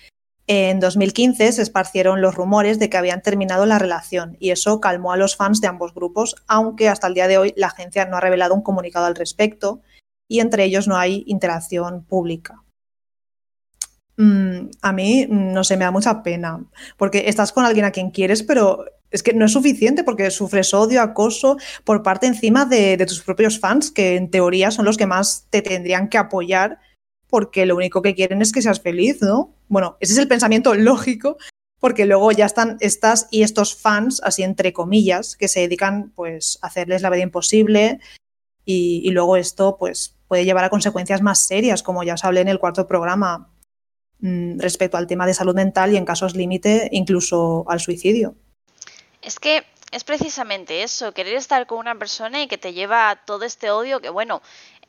[0.46, 5.12] En 2015 se esparcieron los rumores de que habían terminado la relación y eso calmó
[5.12, 8.16] a los fans de ambos grupos, aunque hasta el día de hoy la agencia no
[8.16, 9.80] ha revelado un comunicado al respecto
[10.28, 12.62] y entre ellos no hay interacción pública.
[14.16, 16.64] Mm, a mí, mm, no sé, me da mucha pena,
[16.96, 20.74] porque estás con alguien a quien quieres, pero es que no es suficiente porque sufres
[20.74, 25.06] odio, acoso por parte encima de, tus propios fans, que en teoría son los que
[25.06, 26.78] más te tendrían que apoyar,
[27.32, 29.56] porque lo único que quieren es que seas feliz, ¿no?
[29.68, 31.38] Bueno, ese es el pensamiento lógico,
[31.80, 36.58] porque luego ya están estas y estos fans, así entre comillas, que se dedican pues
[36.60, 38.00] a hacerles la vida imposible
[38.64, 42.48] y, luego esto pues puede llevar a consecuencias más serias, como ya os hablé en
[42.48, 43.52] el cuarto programa,
[44.22, 48.36] Mm, respecto al tema de salud mental y en casos límite incluso al suicidio.
[49.20, 53.16] Es que es precisamente eso, querer estar con una persona y que te lleva a
[53.16, 54.40] todo este odio que bueno,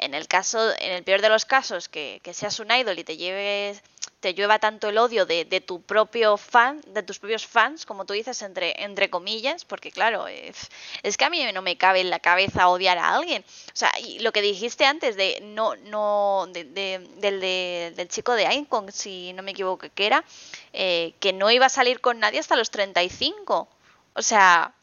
[0.03, 3.03] en el caso, en el peor de los casos, que, que seas un idol y
[3.03, 3.81] te lleves
[4.23, 8.13] te llueva tanto el odio de, tu propio fan, de tus propios fans, como tú
[8.13, 10.69] dices, entre, entre comillas, porque claro, es,
[11.17, 13.43] que a mí no me cabe en la cabeza odiar a alguien.
[13.43, 18.93] O sea, y lo que dijiste antes de no, no, del, del chico de Icon,
[18.93, 20.23] si no me equivoco que era,
[20.71, 23.67] eh, que no iba a salir con nadie hasta los 35.
[24.13, 24.73] O sea,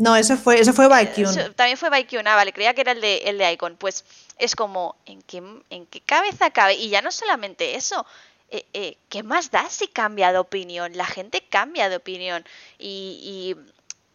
[0.00, 1.52] no, ese fue, ese fue Baekhyun.
[1.54, 3.76] También fue Baekhyun, ah, vale, creía que era el de, el de Icon.
[3.76, 4.06] Pues
[4.38, 6.72] es como, ¿en qué, en qué cabeza cabe?
[6.72, 8.06] Y ya no solamente eso,
[8.48, 10.96] eh, eh, ¿qué más da si cambia de opinión?
[10.96, 12.46] La gente cambia de opinión
[12.78, 13.54] y,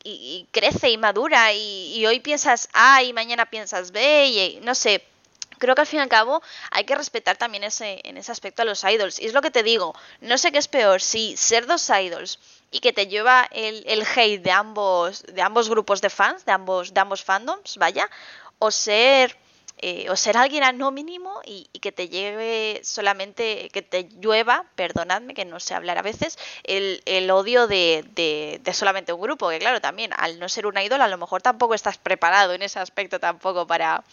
[0.04, 5.04] y, crece y madura y, hoy piensas A y mañana piensas B y no sé.
[5.60, 8.64] Creo que al fin y al cabo hay que respetar también ese, en ese aspecto
[8.64, 9.20] a los idols.
[9.20, 12.40] Y es lo que te digo, no sé qué es peor, si ser dos idols
[12.76, 16.52] y que te lleva el, el hate de ambos, de ambos grupos de fans, de
[16.52, 18.10] ambos, de ambos fandoms, vaya,
[18.60, 19.38] o ser
[19.78, 25.34] eh, o ser alguien anónimo y, y, que te lleve solamente, que te llueva, perdonadme
[25.34, 29.50] que no sé hablar a veces, el, el odio de, de, de, solamente un grupo,
[29.50, 32.62] que claro, también al no ser una ídola a lo mejor tampoco estás preparado en
[32.62, 34.04] ese aspecto tampoco para,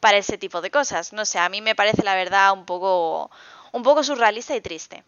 [0.00, 1.12] para ese tipo de cosas.
[1.12, 3.30] No sé, a mí me parece la verdad un poco,
[3.72, 5.04] un poco surrealista y triste.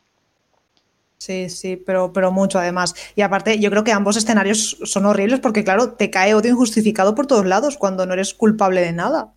[1.25, 2.97] Sí, sí, pero, pero mucho además.
[3.15, 7.15] Y aparte, yo creo que ambos escenarios son horribles porque, claro, te cae odio injustificado
[7.15, 9.33] por todos lados cuando no eres culpable de nada.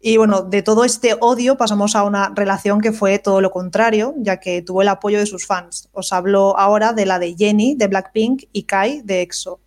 [0.00, 4.14] Y bueno, de todo este odio pasamos a una relación que fue todo lo contrario,
[4.18, 5.88] ya que tuvo el apoyo de sus fans.
[5.90, 9.58] Os hablo ahora de la de Jenny de Blackpink y Kai de EXO.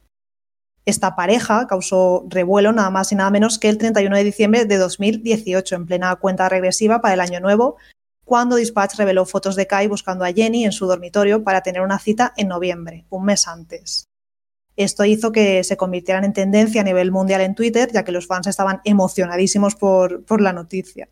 [0.85, 4.77] Esta pareja causó revuelo nada más y nada menos que el 31 de diciembre de
[4.77, 7.75] 2018, en plena cuenta regresiva para el año nuevo,
[8.29, 11.97] cuando Dispatch reveló fotos de Kai buscando a Jenny en su dormitorio para tener una
[11.97, 14.07] cita en noviembre, un mes antes.
[14.75, 18.27] Esto hizo que se convirtieran en tendencia a nivel mundial en Twitter, ya que los
[18.27, 21.09] fans estaban emocionadísimos por, por la noticia.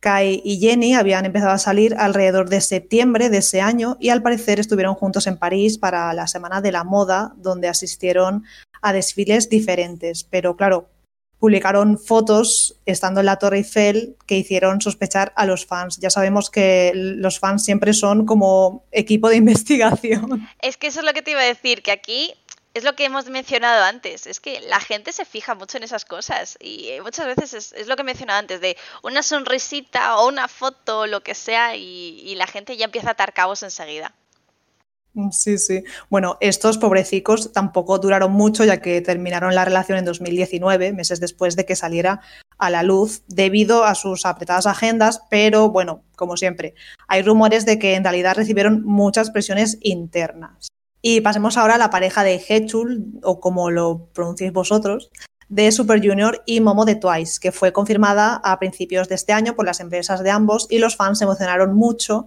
[0.00, 4.22] Kai y Jenny habían empezado a salir alrededor de septiembre de ese año y al
[4.22, 8.44] parecer estuvieron juntos en París para la Semana de la Moda, donde asistieron
[8.80, 10.24] a desfiles diferentes.
[10.24, 10.88] Pero claro,
[11.38, 15.98] publicaron fotos estando en la Torre Eiffel que hicieron sospechar a los fans.
[15.98, 20.48] Ya sabemos que los fans siempre son como equipo de investigación.
[20.60, 22.34] Es que eso es lo que te iba a decir, que aquí
[22.76, 26.04] es lo que hemos mencionado antes, es que la gente se fija mucho en esas
[26.04, 30.28] cosas y eh, muchas veces es, lo que he mencionado antes, de una sonrisita o
[30.28, 34.14] una foto o lo que sea y, la gente ya empieza a atar cabos enseguida.
[35.30, 35.82] Sí, sí.
[36.10, 41.56] Bueno, estos pobrecicos tampoco duraron mucho ya que terminaron la relación en 2019, meses después
[41.56, 42.20] de que saliera
[42.58, 46.74] a la luz, debido a sus apretadas agendas, pero bueno, como siempre,
[47.08, 50.68] hay rumores de que en realidad recibieron muchas presiones internas.
[51.00, 55.10] Y pasemos ahora a la pareja de Hechul, o como lo pronunciáis vosotros,
[55.48, 59.54] de Super Junior y Momo de Twice, que fue confirmada a principios de este año
[59.54, 62.26] por las empresas de ambos y los fans se emocionaron mucho,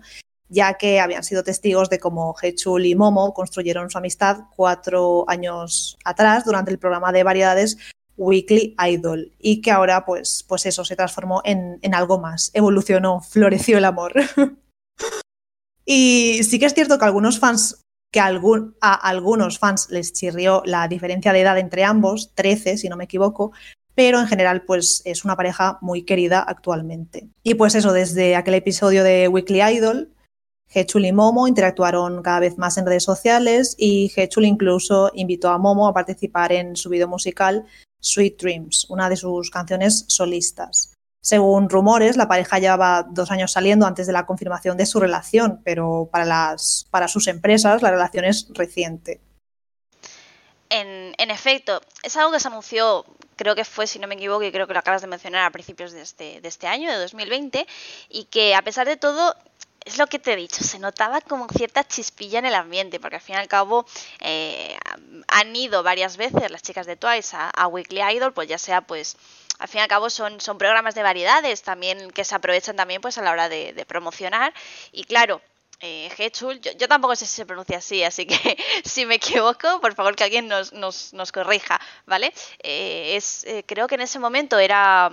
[0.50, 5.98] ya que habían sido testigos de cómo Hechul y Momo construyeron su amistad cuatro años
[6.04, 7.78] atrás durante el programa de variedades
[8.18, 13.22] Weekly Idol y que ahora pues, pues eso se transformó en, en algo más, evolucionó,
[13.22, 14.14] floreció el amor.
[15.86, 20.88] y sí que es cierto que algunos fans que a algunos fans les chirrió la
[20.88, 23.52] diferencia de edad entre ambos, 13 si no me equivoco,
[23.94, 27.30] pero en general pues es una pareja muy querida actualmente.
[27.44, 30.12] Y pues eso, desde aquel episodio de Weekly Idol,
[30.72, 35.58] Hechul y Momo interactuaron cada vez más en redes sociales y Hechul incluso invitó a
[35.58, 37.66] Momo a participar en su video musical
[38.00, 40.94] Sweet Dreams, una de sus canciones solistas.
[41.22, 45.62] Según rumores, la pareja llevaba dos años saliendo antes de la confirmación de su relación,
[45.66, 49.20] pero para, las, para sus empresas la relación es reciente.
[50.70, 53.06] En, efecto, es algo que se anunció,
[53.36, 55.52] creo que fue, si no me equivoco, y creo que lo acabas de mencionar a
[55.52, 57.68] principios de este, de este año, de 2020,
[58.10, 59.36] y que a pesar de todo
[59.86, 63.16] es lo que te he dicho, se notaba como cierta chispilla en el ambiente, porque
[63.16, 63.86] al fin y al cabo
[64.20, 64.78] eh,
[65.28, 68.82] han ido varias veces las chicas de Twice a, a, Weekly Idol, pues ya sea
[68.82, 69.18] pues
[69.60, 73.02] al fin y al cabo son, son programas de variedades también que se aprovechan también
[73.02, 74.54] pues a la hora de, promocionar
[74.92, 75.42] y claro,
[75.82, 76.10] eh,
[76.78, 80.24] yo, tampoco sé si se pronuncia así, así que si me equivoco, por favor que
[80.24, 82.34] alguien nos, nos, nos corrija, ¿vale?
[82.64, 85.12] Eh, es, eh, creo que en ese momento era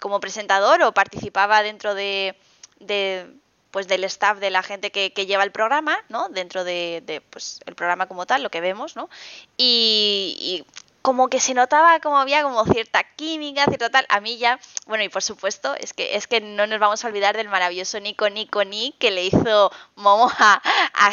[0.00, 2.36] como presentador o participaba dentro de,
[2.78, 3.26] de
[3.74, 6.28] pues del staff de la gente que, que, lleva el programa, ¿no?
[6.28, 9.10] Dentro de, de, pues el programa como tal, lo que vemos, ¿no?
[9.56, 10.64] Y,
[11.02, 14.06] como que se notaba como había como cierta química, cierto tal.
[14.10, 17.08] A mí ya, bueno, y por supuesto, es que, es que no nos vamos a
[17.08, 20.62] olvidar del maravilloso Nico Nico Ni que le hizo Momo a,
[20.94, 21.12] a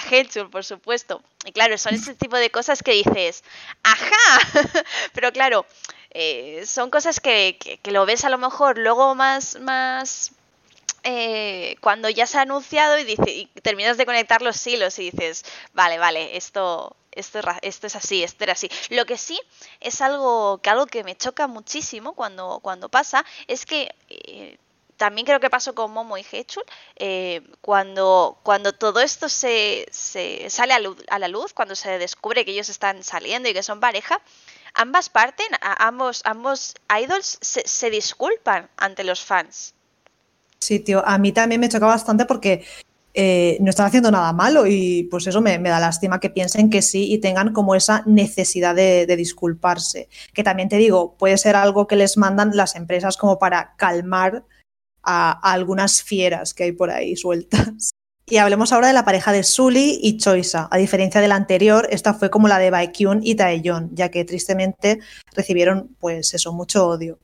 [0.52, 1.24] por supuesto.
[1.46, 3.44] Y claro, son ese tipo de cosas que dices,
[3.82, 4.40] ¡ajá!
[5.14, 5.66] Pero claro,
[6.12, 10.34] eh, son cosas que, que, lo ves a lo mejor luego más, más
[11.04, 15.10] eh, cuando ya se ha anunciado y, dice, y terminas de conectar los hilos y
[15.10, 18.70] dices, vale, vale, esto, esto, esto es así, esto era así.
[18.90, 19.40] Lo que sí
[19.80, 23.94] es algo que, algo que me choca muchísimo cuando, pasa es que...
[24.10, 24.58] Eh,
[24.98, 26.64] también creo que pasó con Momo y Hechul,
[26.96, 28.38] eh, cuando,
[28.78, 33.50] todo esto se, se sale a, la luz, cuando se descubre que ellos están saliendo
[33.50, 34.22] y que son pareja,
[34.76, 39.74] ambas partes, ambos, ambos idols se, se disculpan ante los fans.
[40.62, 42.64] Sí, tío, a mí también me choca bastante porque
[43.14, 46.82] eh, no están haciendo nada malo y pues eso me, da lástima que piensen que
[46.82, 50.08] sí y tengan como esa necesidad de, disculparse.
[50.34, 54.46] Que también te digo, puede ser algo que les mandan las empresas como para calmar
[55.04, 57.92] a, algunas fieras que hay por ahí sueltas.
[58.28, 60.70] Y hablemos ahora de la pareja de Sully y Choisa.
[60.72, 64.24] A diferencia de la anterior, esta fue como la de Baekhyun y Taeyeon, ya que
[64.24, 65.00] tristemente
[65.36, 67.20] recibieron pues eso, mucho odio.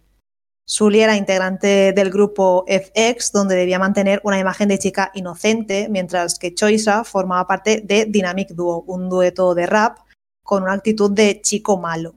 [0.69, 6.37] Sully era integrante del grupo FX, donde debía mantener una imagen de chica inocente, mientras
[6.37, 9.99] que Choisa formaba parte de Dynamic Duo, un dueto de rap
[10.43, 12.15] con una actitud de chico malo.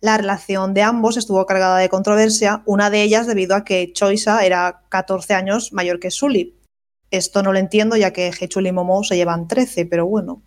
[0.00, 4.42] La relación de ambos estuvo cargada de controversia, una de ellas debido a que Choisa
[4.46, 6.58] era 14 años mayor que Sully.
[7.10, 10.42] Esto no lo entiendo ya que Hechul y Momo se llevan 13, pero bueno.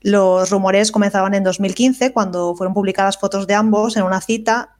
[0.00, 4.73] Los rumores comenzaban en 2015 cuando fueron publicadas fotos de ambos en una cita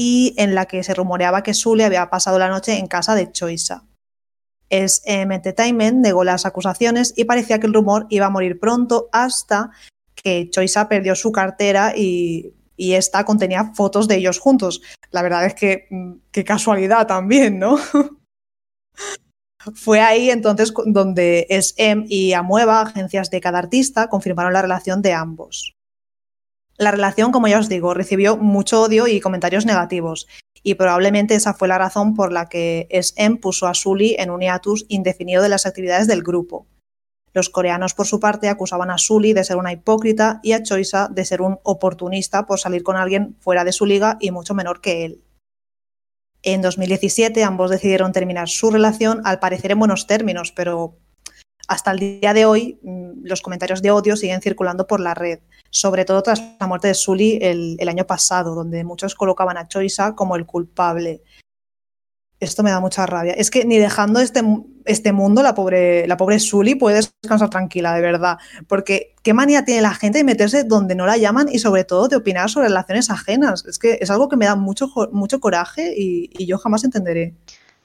[0.00, 3.32] y en la que se rumoreaba que Sully había pasado la noche en casa de
[3.32, 3.82] Choisa.
[4.70, 9.72] SM Entertainment negó las acusaciones y parecía que el rumor iba a morir pronto hasta
[10.14, 14.82] que Choisa perdió su cartera y, y esta contenía fotos de ellos juntos.
[15.10, 17.76] La verdad es que mm, qué casualidad también, ¿no?
[19.74, 25.12] Fue ahí entonces donde SM y Amueva, agencias de cada artista, confirmaron la relación de
[25.12, 25.74] ambos.
[26.78, 30.28] La relación, como ya os digo, recibió mucho odio y comentarios negativos,
[30.62, 34.40] y probablemente esa fue la razón por la que SM puso a Sully en un
[34.40, 36.66] hiatus indefinido de las actividades del grupo.
[37.34, 41.08] Los coreanos, por su parte, acusaban a Sully de ser una hipócrita y a Choisa
[41.10, 44.80] de ser un oportunista por salir con alguien fuera de su liga y mucho menor
[44.80, 45.24] que él.
[46.42, 50.96] En 2017 ambos decidieron terminar su relación, al parecer en buenos términos, pero
[51.70, 55.40] Hasta el día de hoy, mm, los comentarios de odio siguen circulando por la red,
[55.70, 59.68] sobre todo tras la muerte de Sully el, el año pasado, donde muchos colocaban a
[59.68, 61.22] Choisa como el culpable
[62.40, 63.32] esto me da mucha rabia.
[63.32, 64.42] Es que ni dejando este,
[64.84, 68.38] este mundo, la pobre, la pobre Sully puede descansar tranquila, de verdad.
[68.68, 72.08] Porque qué manía tiene la gente de meterse donde no la llaman y sobre todo
[72.08, 73.64] de opinar sobre relaciones ajenas.
[73.66, 77.34] Es que es algo que me da mucho, mucho coraje y, yo jamás entenderé.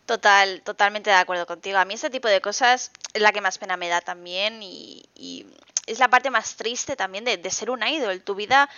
[0.05, 1.77] Total, totalmente de acuerdo contigo.
[1.77, 5.45] A mí ese tipo de cosas es la que más pena me da también y,
[5.85, 8.21] es la parte más triste también de, de ser un idol.
[8.21, 8.69] Tu vida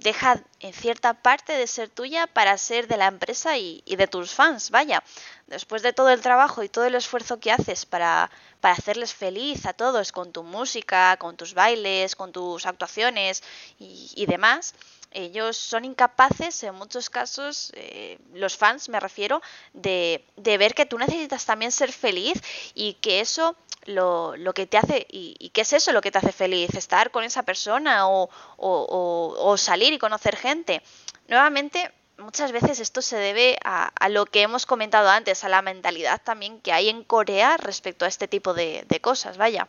[0.00, 4.34] deja en cierta parte de ser tuya para ser de la empresa y, de tus
[4.34, 5.02] fans, vaya.
[5.46, 8.30] Después de todo el trabajo y todo el esfuerzo que haces para,
[8.60, 13.44] para hacerles feliz a todos con tu música, con tus bailes, con tus actuaciones
[13.78, 14.74] y, demás,
[15.14, 19.40] ellos son incapaces, en muchos casos, eh, los fans me refiero,
[19.72, 22.40] de, de, ver que tú necesitas también ser feliz
[22.74, 26.18] y que eso lo, lo que te hace, y, qué es eso lo que te
[26.18, 30.82] hace feliz, estar con esa persona o, o, salir y conocer gente.
[31.28, 35.62] Nuevamente, muchas veces esto se debe a, a, lo que hemos comentado antes, a la
[35.62, 39.68] mentalidad también que hay en Corea respecto a este tipo de, cosas, vaya.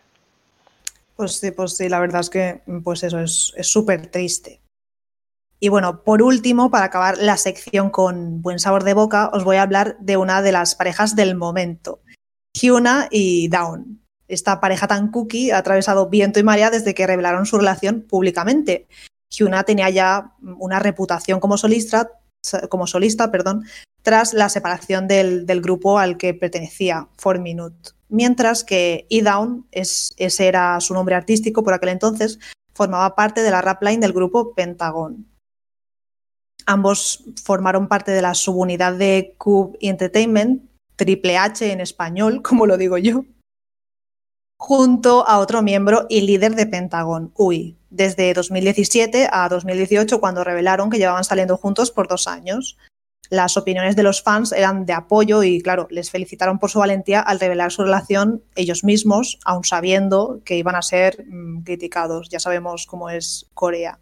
[1.16, 4.63] Pues sí, pues sí, la verdad es que pues eso es súper triste.
[5.64, 9.56] Y bueno, por último, para acabar la sección con buen sabor de boca, os voy
[9.56, 12.02] a hablar de una de las parejas del momento,
[12.54, 14.02] Hyuna y Dawn.
[14.28, 18.90] Esta pareja tan cookie ha atravesado viento y marea desde que revelaron su relación públicamente.
[19.30, 22.12] Hyuna tenía ya una reputación como solista,
[22.68, 23.64] como solista perdón,
[24.02, 27.92] tras la separación del, grupo al que pertenecía, Four Minute.
[28.10, 32.38] Mientras que E-Down, es, ese era su nombre artístico por aquel entonces,
[32.74, 35.33] formaba parte de la rap line del grupo Pentagon.
[36.66, 40.64] Ambos formaron parte de la subunidad de Cube Entertainment,
[40.96, 43.26] Triple H en español, como lo digo yo,
[44.58, 50.90] junto a otro miembro y líder de Pentagon, UI, desde 2017 a 2018 cuando revelaron
[50.90, 52.78] que llevaban saliendo juntos por dos años.
[53.30, 57.20] Las opiniones de los fans eran de apoyo y, claro, les felicitaron por su valentía
[57.20, 62.30] al revelar su relación ellos mismos, aun sabiendo que iban a ser mm, criticados.
[62.30, 64.00] Ya sabemos cómo es Corea.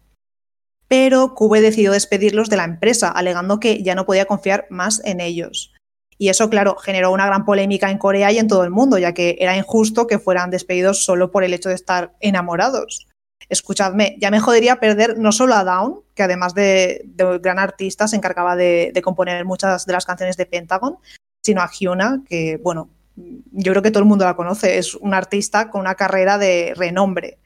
[0.92, 5.22] Pero Cube decidió despedirlos de la empresa, alegando que ya no podía confiar más en
[5.22, 5.72] ellos.
[6.18, 9.14] Y eso, claro, generó una gran polémica en Corea y en todo el mundo, ya
[9.14, 13.06] que era injusto que fueran despedidos solo por el hecho de estar enamorados.
[13.48, 17.06] Escuchadme, ya me jodería perder no solo a Down, que además de,
[17.40, 20.98] gran artista se encargaba de, componer muchas de las canciones de Pentagon,
[21.42, 25.14] sino a Hyuna, que, bueno, yo creo que todo el mundo la conoce, es un
[25.14, 27.38] artista con una carrera de renombre.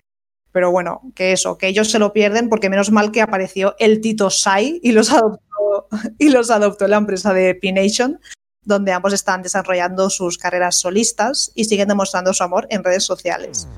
[0.57, 4.00] Pero bueno, que eso, que ellos se lo pierden porque menos mal que apareció el
[4.00, 5.86] Tito Sai y los adoptó,
[6.18, 8.18] y los adoptó la empresa de P-Nation,
[8.62, 13.68] donde ambos están desarrollando sus carreras solistas y siguen demostrando su amor en redes sociales.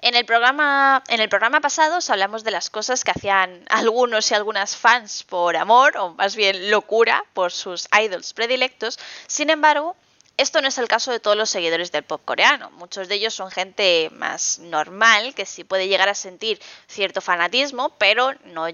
[0.00, 4.30] En el programa, en el programa pasado os hablamos de las cosas que hacían algunos
[4.30, 8.98] y algunas fans por amor, o más bien locura, por sus idols predilectos.
[9.26, 9.94] Sin embargo,
[10.36, 12.70] esto no es el caso de todos los seguidores del pop coreano.
[12.72, 17.90] Muchos de ellos son gente más normal, que sí puede llegar a sentir cierto fanatismo,
[17.98, 18.66] pero no,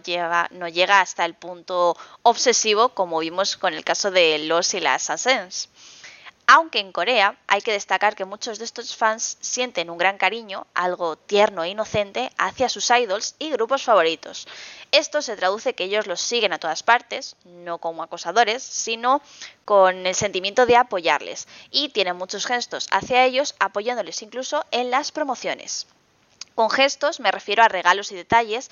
[0.51, 5.11] no llega hasta el punto obsesivo como vimos con el caso de los y las
[5.11, 5.69] Ascens.
[6.51, 10.67] Aunque en Corea hay que destacar que muchos de estos fans sienten un gran cariño,
[10.73, 14.49] algo tierno e inocente, hacia sus idols y grupos favoritos.
[14.91, 19.21] Esto se traduce que ellos los siguen a todas partes, no como acosadores, sino
[19.67, 25.13] con el sentimiento de apoyarles, y tienen muchos gestos hacia ellos, apoyándoles incluso en las
[25.13, 25.87] promociones.
[26.55, 28.71] Con gestos me refiero a regalos y detalles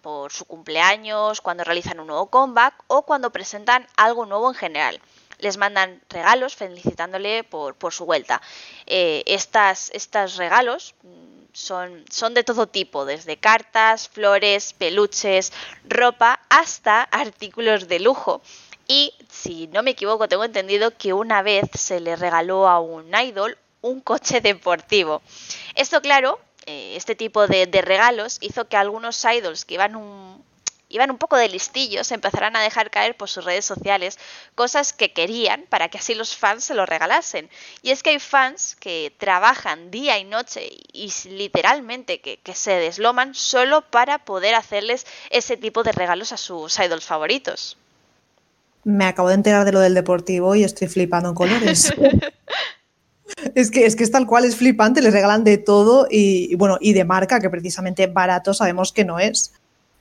[0.00, 5.02] por su cumpleaños, cuando realizan un nuevo comeback o cuando presentan algo nuevo en general
[5.42, 8.40] les mandan regalos felicitándole por, su vuelta.
[8.86, 15.52] Eh, estas, estos regalos mm, son, son de todo tipo, desde cartas, flores, peluches,
[15.84, 18.40] ropa, hasta artículos de lujo.
[18.88, 23.12] Y si no me equivoco, tengo entendido que una vez se le regaló a un
[23.14, 25.22] idol un coche deportivo.
[25.74, 30.44] Esto, claro, eh, este tipo de, regalos hizo que algunos idols que iban un,
[30.92, 34.18] iban un poco de listillos, empezarán a dejar caer por sus redes sociales
[34.54, 37.48] cosas que querían para que así los fans se lo regalasen.
[37.82, 43.34] Y es que hay fans que trabajan día y noche y literalmente que, se desloman
[43.34, 47.78] solo para poder hacerles ese tipo de regalos a sus idols favoritos.
[48.84, 51.92] Me acabo de enterar de lo del deportivo y estoy flipando en colores.
[53.54, 56.78] Es que, es que es tal cual, es flipante, les regalan de todo y, bueno,
[56.80, 59.52] y de marca, que precisamente barato sabemos que no es.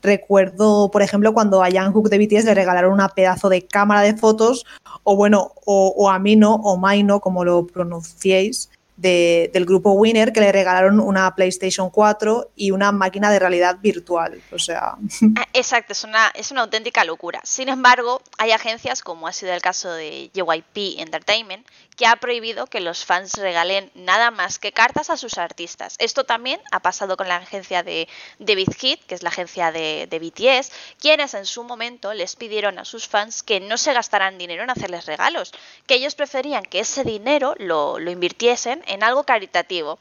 [0.02, 4.16] Recuerdo, por ejemplo, cuando a Hook de BTS le regalaron una pedazo de cámara de
[4.16, 4.66] fotos,
[5.04, 10.42] o bueno, o, a mí no, o Maino, como lo pronunciéis, del grupo Winner que
[10.42, 14.42] le regalaron una PlayStation 4 y una máquina de realidad virtual.
[14.52, 14.96] O sea.
[15.38, 17.42] Ah, exacto, es una, es una auténtica locura.
[17.44, 21.66] Sin embargo, hay agencias, como ha sido el caso de JYP Entertainment,
[21.96, 25.96] que ha prohibido que los fans regalen nada más que cartas a sus artistas.
[26.00, 28.08] Esto también ha pasado con la agencia de
[28.40, 32.80] David Hit, que es la agencia de, de, BTS, quienes en su momento les pidieron
[32.80, 35.52] a sus fans que no se gastaran dinero en hacerles regalos,
[35.86, 40.00] que ellos preferían que ese dinero lo, lo invirtiesen en algo caritativo.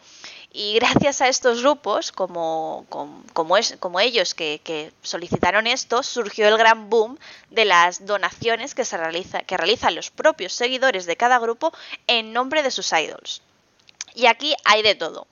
[0.52, 3.24] Y gracias a estos grupos, como, como,
[3.78, 7.18] como ellos que, solicitaron esto, surgió el gran boom
[7.50, 11.72] de las donaciones que, se realiza, que realizan los propios seguidores de cada grupo
[12.08, 13.42] en nombre de sus idols.
[14.14, 15.28] Y aquí hay de todo.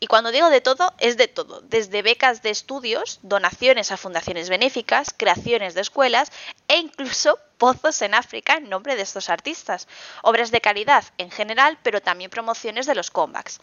[0.00, 4.48] Y cuando digo de todo, es de todo, desde becas de estudios, donaciones a fundaciones
[4.48, 6.30] benéficas, creaciones de escuelas
[6.68, 9.88] e incluso pozos en África en nombre de estos artistas,
[10.22, 13.60] obras de caridad en general, pero también promociones de los comebacks.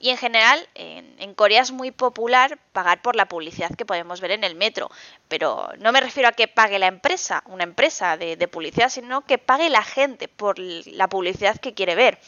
[0.00, 4.32] Y en general, en, Corea es muy popular pagar por la publicidad que podemos ver
[4.32, 4.90] en el metro,
[5.26, 9.38] pero no me refiero a que pague la empresa, una empresa de, publicidad, sino que
[9.38, 12.18] pague la gente por la publicidad que quiere ver.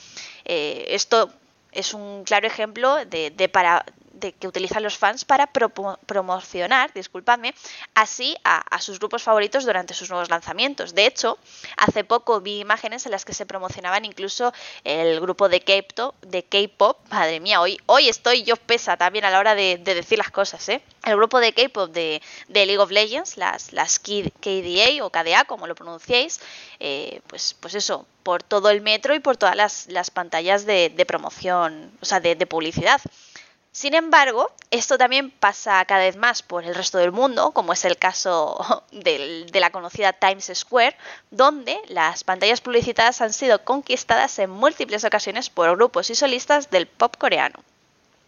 [0.44, 1.30] Eh, esto
[1.72, 3.84] es un claro ejemplo de, de, para,
[4.20, 7.54] de que utilizan los fans para promocionar, disculpadme,
[7.94, 10.94] así a, sus grupos favoritos durante sus nuevos lanzamientos.
[10.94, 11.38] De hecho,
[11.76, 14.52] hace poco vi imágenes en las que se promocionaban incluso
[14.84, 19.30] el grupo de K-pop, de K-pop, madre mía, hoy, hoy estoy yo pesa también a
[19.30, 20.82] la hora de, decir las cosas, ¿eh?
[21.04, 25.74] El grupo de K-pop de, League of Legends, las, las KDA o KDA, como lo
[25.74, 26.40] pronunciéis,
[26.78, 31.90] eh, pues, pues eso, por todo el metro y por todas las, pantallas de, promoción,
[32.00, 33.00] o sea, de publicidad.
[33.72, 37.84] Sin embargo, esto también pasa cada vez más por el resto del mundo, como es
[37.84, 40.96] el caso de, la conocida Times Square,
[41.30, 46.86] donde las pantallas publicitadas han sido conquistadas en múltiples ocasiones por grupos y solistas del
[46.86, 47.60] pop coreano.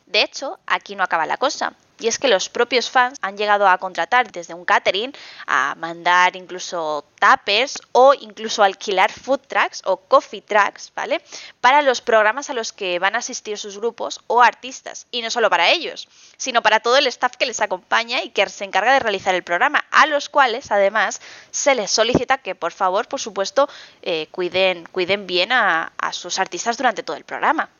[0.06, 1.74] De hecho, aquí no acaba la cosa.
[2.02, 5.12] Y es que los propios fans han llegado a contratar desde un catering,
[5.46, 11.22] a mandar incluso tappers o incluso alquilar food trucks o coffee trucks, ¿vale?
[11.60, 15.06] Para los programas a los que van a asistir sus grupos o artistas.
[15.12, 18.48] Y no solo para ellos, sino para todo el staff que les acompaña y que
[18.48, 21.20] se encarga de realizar el programa, a los cuales además
[21.52, 23.68] se les solicita que por favor, por supuesto,
[24.02, 27.70] eh, cuiden, cuiden bien a sus artistas durante todo el programa.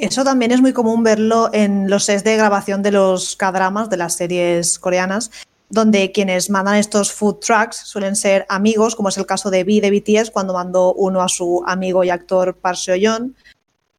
[0.00, 3.98] Eso también es muy común verlo en los sets de grabación de los K-dramas, de
[3.98, 5.30] las series coreanas,
[5.68, 9.82] donde quienes mandan estos food trucks suelen ser amigos, como es el caso de V
[9.82, 13.36] de BTS, cuando mandó uno a su amigo y actor Park Seo-yeon,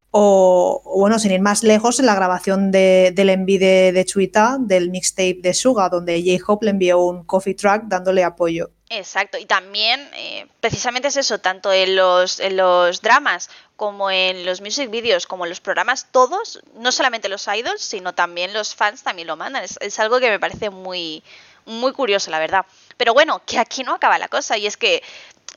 [0.10, 4.58] o, bueno, sin ir más lejos, en la grabación de, del envío de, de Chuita,
[4.60, 8.72] del mixtape de Suga, donde J-Hope le envió un coffee truck dándole apoyo.
[8.94, 14.46] Exacto, y también eh, precisamente es eso, tanto en los, en los dramas como en
[14.46, 18.76] los music videos, como en los programas, todos, no solamente los idols, sino también los
[18.76, 19.64] fans también lo mandan.
[19.64, 21.24] Es, algo que me parece muy,
[21.66, 22.66] muy curioso, la verdad.
[22.98, 25.02] Pero bueno, que aquí no acaba la cosa, y es que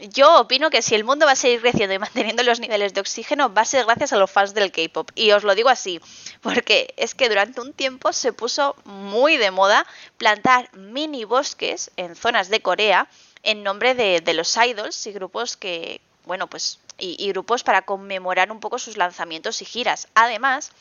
[0.00, 3.00] yo opino que si el mundo va a seguir creciendo y manteniendo los niveles de
[3.00, 5.10] oxígeno, va a ser gracias a los fans del K-pop.
[5.14, 6.00] Y os lo digo así,
[6.40, 9.86] porque es que durante un tiempo se puso muy de moda
[10.16, 13.08] plantar mini bosques en zonas de Corea
[13.42, 18.58] en nombre de, los idols y grupos que, bueno, pues, y, grupos para conmemorar un
[18.58, 20.08] poco sus lanzamientos y giras.
[20.14, 20.72] Además,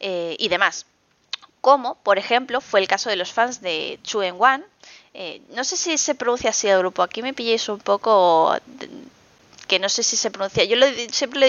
[0.00, 0.86] eh, y demás.
[1.60, 4.64] Como, por ejemplo, fue el caso de los fans de Chuen Wan.
[5.14, 7.02] Eh, no sé si se pronuncia así el grupo.
[7.02, 8.54] Aquí me pilléis un poco
[9.66, 10.64] que no sé si se pronuncia.
[10.64, 11.40] Yo lo, siempre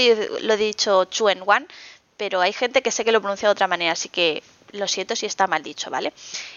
[0.41, 1.67] lo, he dicho Chuen Wan,
[2.17, 5.15] pero hay gente que sé que lo pronuncia de otra manera, así que lo siento
[5.15, 6.13] si está mal dicho, ¿vale?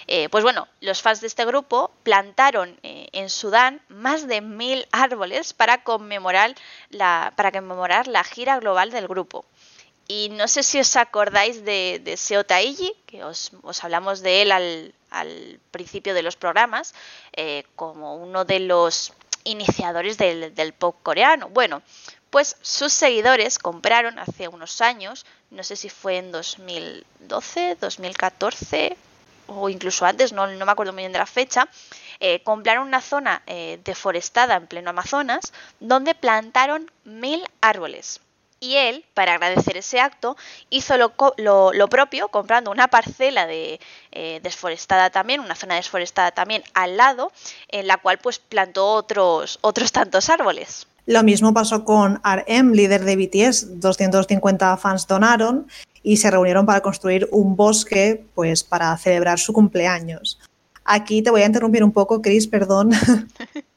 [0.07, 4.86] Eh, pues bueno, los fans de este grupo plantaron eh, en Sudán más de mil
[4.90, 6.55] árboles para conmemorar,
[6.90, 9.46] la, para conmemorar la gira global del grupo.
[10.09, 14.94] Y no sé si os acordáis de, Seo Taiji, que os, hablamos de él al,
[15.70, 16.94] principio de los programas,
[17.32, 19.12] eh, como uno de los
[19.44, 21.48] iniciadores del, del pop coreano.
[21.48, 21.82] Bueno,
[22.32, 28.96] pues sus seguidores compraron hace unos años, no sé si fue en 2012, 2014
[29.48, 31.68] o incluso antes, no, me acuerdo muy bien de la fecha,
[32.20, 38.20] eh, compraron una zona eh, deforestada en pleno Amazonas donde plantaron mil árboles.
[38.62, 40.36] Y él, para agradecer ese acto,
[40.70, 43.80] hizo lo, propio, comprando una parcela de,
[44.12, 47.32] eh, desforestada también, una zona desforestada también al lado,
[47.66, 50.86] en la cual pues plantó otros, otros tantos árboles.
[51.06, 53.80] Lo mismo pasó con RM, líder de BTS.
[53.80, 55.66] 250 fans donaron
[56.04, 60.38] y se reunieron para construir un bosque pues, para celebrar su cumpleaños.
[60.84, 62.92] Aquí te voy a interrumpir un poco, Chris, perdón,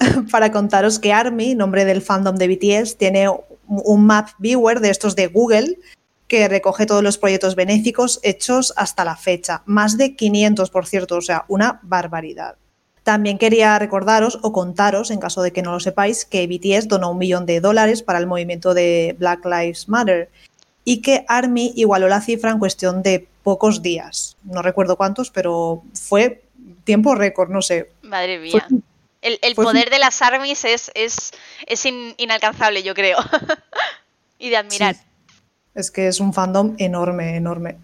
[0.30, 3.28] para contaros que ARMY, nombre del fandom de BTS, tiene
[3.70, 5.78] un map viewer de estos de Google
[6.28, 9.62] que recoge todos los proyectos benéficos hechos hasta la fecha.
[9.66, 12.56] Más de 500, por cierto, o sea, una barbaridad.
[13.02, 17.10] También quería recordaros o contaros, en caso de que no lo sepáis, que BTS donó
[17.10, 20.30] un millón de dólares para el movimiento de Black Lives Matter
[20.84, 24.36] y que ARMY igualó la cifra en cuestión de pocos días.
[24.44, 26.42] No recuerdo cuántos, pero fue
[26.84, 27.90] tiempo récord, no sé.
[28.02, 28.68] Madre mía.
[29.22, 31.32] El, poder de las ARMYs es, es,
[31.66, 33.18] es inalcanzable, yo creo.
[34.38, 34.96] y de admirar.
[35.74, 37.78] Es que es un fandom enorme, enorme.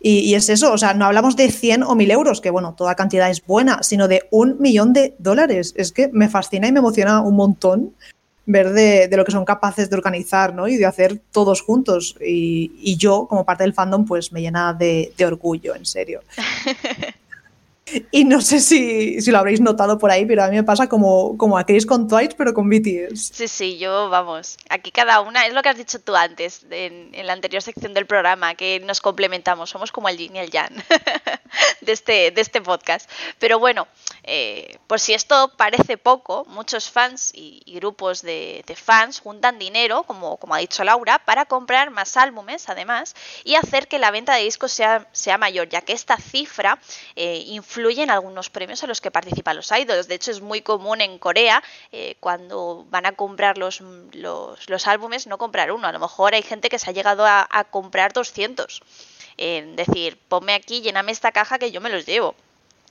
[0.00, 2.94] Y, es eso, o sea, no hablamos de 100 o 1000 euros, que bueno, toda
[2.94, 5.74] cantidad es buena, sino de un millón de dólares.
[5.76, 7.94] Es que me fascina y me emociona un montón
[8.44, 10.68] ver de, lo que son capaces de organizar ¿no?
[10.68, 12.16] y de hacer todos juntos.
[12.24, 16.20] Y, yo, como parte del fandom, pues me llena de, de orgullo, en serio.
[18.10, 21.38] Y no sé si, lo habréis notado por ahí, pero a mí me pasa como,
[21.38, 23.30] como a Chris con Twice, pero con BTS.
[23.32, 27.12] Sí, sí, yo, vamos, aquí cada una, es lo que has dicho tú antes, en,
[27.24, 30.72] la anterior sección del programa, que nos complementamos, somos como el yin y el yang
[31.80, 33.08] de este, de este podcast.
[33.38, 33.86] Pero bueno,
[34.28, 40.36] eh, por si esto parece poco, muchos fans y, grupos de, fans juntan dinero, como,
[40.36, 43.14] como ha dicho Laura, para comprar más álbumes, además,
[43.44, 46.80] y hacer que la venta de discos sea, sea mayor, ya que esta cifra
[47.14, 50.08] eh, influyen algunos premios a los que participan los idols.
[50.08, 51.62] De hecho, es muy común en Corea
[51.92, 53.80] eh, cuando van a comprar los,
[54.12, 55.86] los, álbumes no comprar uno.
[55.86, 58.82] A lo mejor hay gente que se ha llegado a, comprar 200.
[59.38, 62.34] En decir, ponme aquí, lléname esta caja que yo me los llevo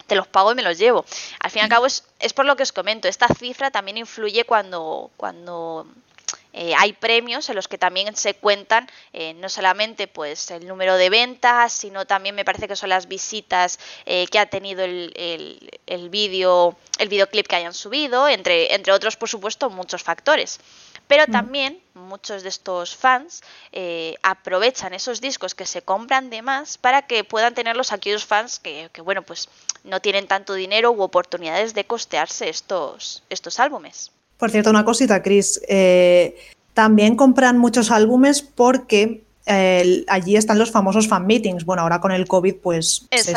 [0.07, 1.05] te los pago y me los llevo.
[1.39, 3.97] Al fin y al cabo es, es, por lo que os comento, esta cifra también
[3.97, 5.87] influye cuando, cuando
[6.57, 10.95] eh, hay premios en los que también se cuentan eh, no solamente pues el número
[10.95, 15.11] de ventas, sino también me parece que son las visitas eh, que ha tenido el,
[15.85, 20.61] el, vídeo, el videoclip que hayan subido, entre, entre otros, por supuesto, muchos factores.
[21.07, 21.31] Pero mm.
[21.31, 23.43] también muchos de estos fans
[24.23, 28.89] aprovechan esos discos que se compran de más para que puedan tenerlos aquellos fans que,
[28.93, 29.49] que, bueno, pues
[29.83, 34.14] no tienen tanto dinero u oportunidades de costearse estos, estos álbumes.
[34.37, 35.61] Por cierto, una cosita, Chris.
[35.67, 36.35] Eh,
[36.73, 41.65] también compran muchos álbumes porque eh, allí están los famosos fan meetings.
[41.65, 43.33] Bueno, ahora con el COVID, pues se,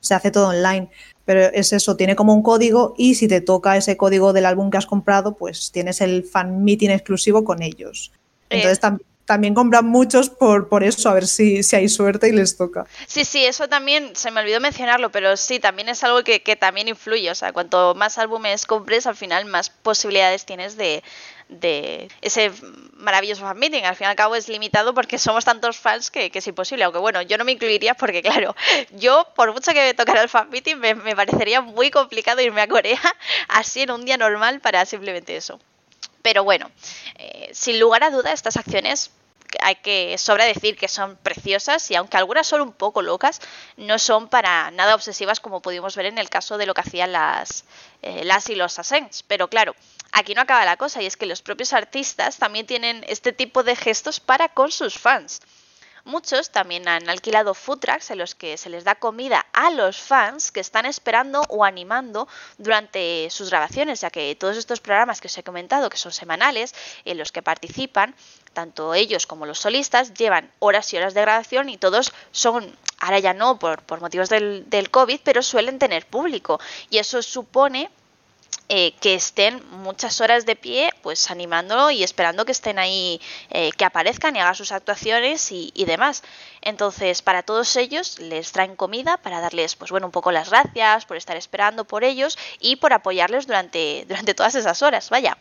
[0.00, 0.88] se, hace todo online.
[1.24, 4.70] Pero es eso, tiene como un código y si te toca ese código del álbum
[4.70, 8.12] que has comprado, pues tienes el fan meeting exclusivo con ellos.
[8.48, 12.32] Entonces también también compran muchos por, por eso, a ver si, si hay suerte y
[12.32, 12.86] les toca.
[13.06, 16.88] Sí, sí, eso también se me olvidó mencionarlo, pero sí, también es algo que, también
[16.88, 17.30] influye.
[17.30, 21.02] O sea, cuanto más álbumes compres, al final más posibilidades tienes de,
[21.50, 22.50] de ese
[22.94, 23.82] maravilloso fan meeting.
[23.82, 26.84] Al fin y al cabo es limitado porque somos tantos fans que, es imposible.
[26.84, 28.56] Aunque bueno, yo no me incluiría porque, claro,
[28.92, 32.62] yo, por mucho que me tocara el fan meeting, me, me parecería muy complicado irme
[32.62, 32.98] a Corea
[33.48, 35.60] así en un día normal para simplemente eso.
[36.22, 36.70] Pero bueno,
[37.16, 39.10] eh, sin lugar a duda, estas acciones
[39.62, 43.40] hay que sobra decir que son preciosas y aunque algunas son un poco locas,
[43.76, 47.12] no son para nada obsesivas como pudimos ver en el caso de lo que hacían
[47.12, 47.64] las,
[48.02, 49.22] eh, las y los Ascents.
[49.22, 49.74] Pero claro,
[50.12, 53.62] aquí no acaba la cosa y es que los propios artistas también tienen este tipo
[53.62, 55.40] de gestos para con sus fans.
[56.08, 60.00] Muchos también han alquilado food trucks en los que se les da comida a los
[60.00, 65.26] fans que están esperando o animando durante sus grabaciones, ya que todos estos programas que
[65.26, 68.14] os he comentado, que son semanales, en los que participan,
[68.54, 73.18] tanto ellos como los solistas, llevan horas y horas de grabación y todos son, ahora
[73.18, 76.58] ya no por, por motivos del, del COVID, pero suelen tener público.
[76.88, 77.90] Y eso supone
[78.70, 83.70] eh, que estén muchas horas de pie, pues animándolo y esperando que estén ahí, eh,
[83.72, 86.22] que aparezcan y hagan sus actuaciones y, demás.
[86.60, 91.06] Entonces, para todos ellos les traen comida para darles, pues bueno, un poco las gracias
[91.06, 95.38] por estar esperando por ellos y por apoyarles durante, durante todas esas horas, vaya.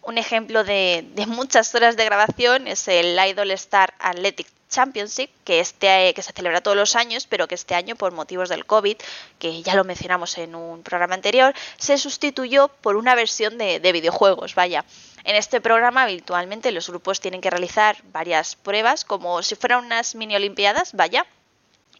[0.00, 4.46] Un ejemplo de, de muchas horas de grabación es el Idol Star Athletic
[4.76, 8.50] Championship, que, este, que se celebra todos los años, pero que este año, por motivos
[8.50, 8.98] del COVID,
[9.38, 13.92] que ya lo mencionamos en un programa anterior, se sustituyó por una versión de, de
[13.92, 14.54] videojuegos.
[14.54, 14.84] Vaya,
[15.24, 20.14] en este programa habitualmente los grupos tienen que realizar varias pruebas, como si fueran unas
[20.14, 21.24] mini olimpiadas, vaya,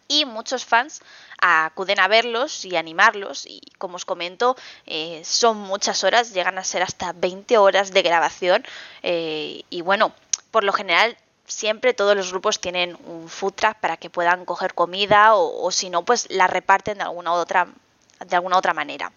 [0.07, 1.01] y muchos fans
[1.39, 4.55] acuden a verlos y animarlos y como os comento
[4.85, 8.63] eh, son muchas horas, llegan a ser hasta 20 horas de grabación
[9.01, 10.13] eh, y bueno,
[10.51, 11.17] por lo general
[11.47, 15.89] siempre todos los grupos tienen un food truck para que puedan coger comida o, si
[15.89, 17.67] no, pues la reparten de alguna otra,
[18.25, 19.11] de alguna otra manera.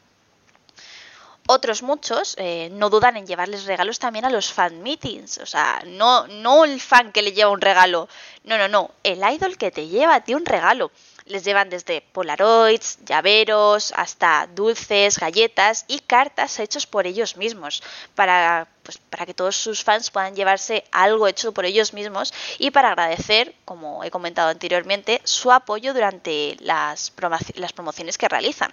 [1.47, 5.39] Otros muchos eh, no dudan en llevarles regalos también a los fan meetings.
[5.39, 8.09] O sea, no, no el fan que le lleva un regalo.
[8.45, 8.93] No, no, no.
[9.03, 10.93] El idol que te lleva a ti un regalo
[11.31, 17.85] Les llevan desde polaroids, llaveros, hasta dulces, galletas y cartas hechos por ellos mismos,
[18.17, 22.73] para, pues, para que todos sus fans puedan llevarse algo hecho por ellos mismos y
[22.73, 28.73] para agradecer, como he comentado anteriormente, su apoyo durante las, promociones que realizan.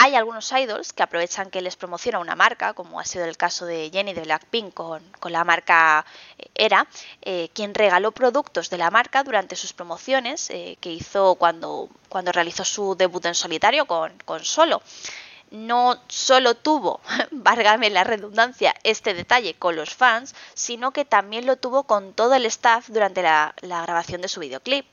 [0.00, 3.66] Hay algunos idols que aprovechan que les promociona una marca, como ha sido el caso
[3.66, 6.06] de Jenny de Blackpink con, con la marca
[6.38, 6.86] eh, Era,
[7.22, 12.30] eh, quien regaló productos de la marca durante sus promociones eh, que hizo cuando, cuando
[12.30, 14.82] realizó su debut en solitario con, con Solo
[15.50, 17.00] no solo tuvo,
[17.32, 22.34] válgame la redundancia, este detalle con los fans, sino que también lo tuvo con todo
[22.34, 24.86] el staff durante la, la grabación de su videoclip.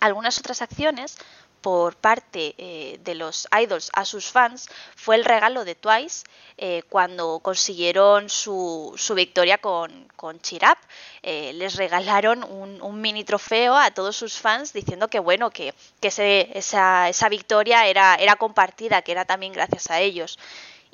[0.00, 1.16] Algunas otras acciones
[1.62, 6.24] por parte eh, de los idols a sus fans fue el regalo de Twice
[6.58, 10.78] eh, cuando consiguieron su, su victoria con, con Chirap.
[11.22, 16.08] Eh, les regalaron un, mini trofeo a todos sus fans diciendo que bueno, que, que
[16.08, 20.38] esa, esa victoria era, era compartida, que era también gracias a ellos.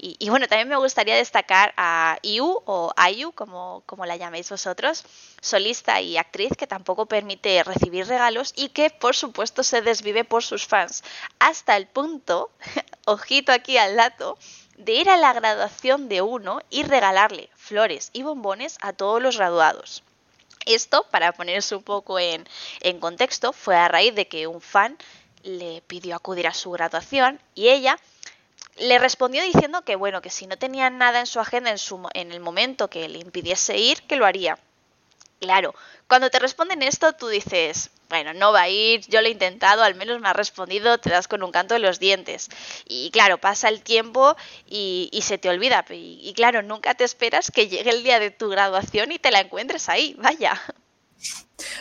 [0.01, 5.05] Y, bueno, también me gustaría destacar a Iu o Ayu, como, como la llaméis vosotros,
[5.41, 10.45] solista y actriz que tampoco permite recibir regalos y que por supuesto se desvive por
[10.45, 11.03] sus fans,
[11.41, 12.53] hasta el punto,
[13.07, 14.39] ojito aquí al dato,
[14.77, 19.37] de ir a la graduación de uno y regalarle flores y bombones a todos los
[19.37, 20.05] graduados.
[20.65, 22.49] Esto, para ponerse un poco en,
[22.83, 24.97] en contexto, fue a raíz de que un fan
[25.43, 27.99] le pidió acudir a su graduación y ella
[28.81, 32.09] le respondió diciendo que bueno, que si no tenía nada en su agenda en, su,
[32.15, 34.59] en el momento que le impidiese ir, que lo haría.
[35.41, 35.75] Claro,
[36.09, 39.85] cuando te responden esto, tú dices, bueno, no va a ir, yo lo he intentado,
[39.85, 42.49] al menos me ha respondido, te das con un canto de los dientes.
[42.87, 45.85] Y claro, pasa el tiempo y, se te olvida.
[45.91, 49.31] Y, y, claro, nunca te esperas que llegue el día de tu graduación y te
[49.31, 50.61] la encuentres ahí, vaya.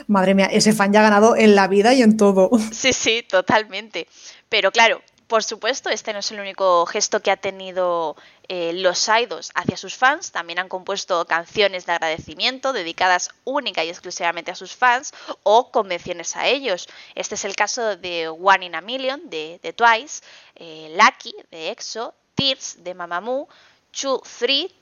[0.07, 2.49] Madre mía, ese fan ya ha ganado en la vida y en todo.
[2.71, 4.07] Sí, sí, totalmente.
[4.49, 8.15] Pero claro, por supuesto, este no es el único gesto que ha tenido
[8.47, 10.32] eh, los idols hacia sus fans.
[10.32, 15.13] También han compuesto canciones de agradecimiento dedicadas única y exclusivamente a sus fans
[15.43, 16.88] o convenciones a ellos.
[17.13, 20.23] Este es el caso de One in a Million de, Twice,
[20.55, 23.49] eh, Lucky de EXO, Tears de Mamamoo,
[23.91, 24.73] Two, Three,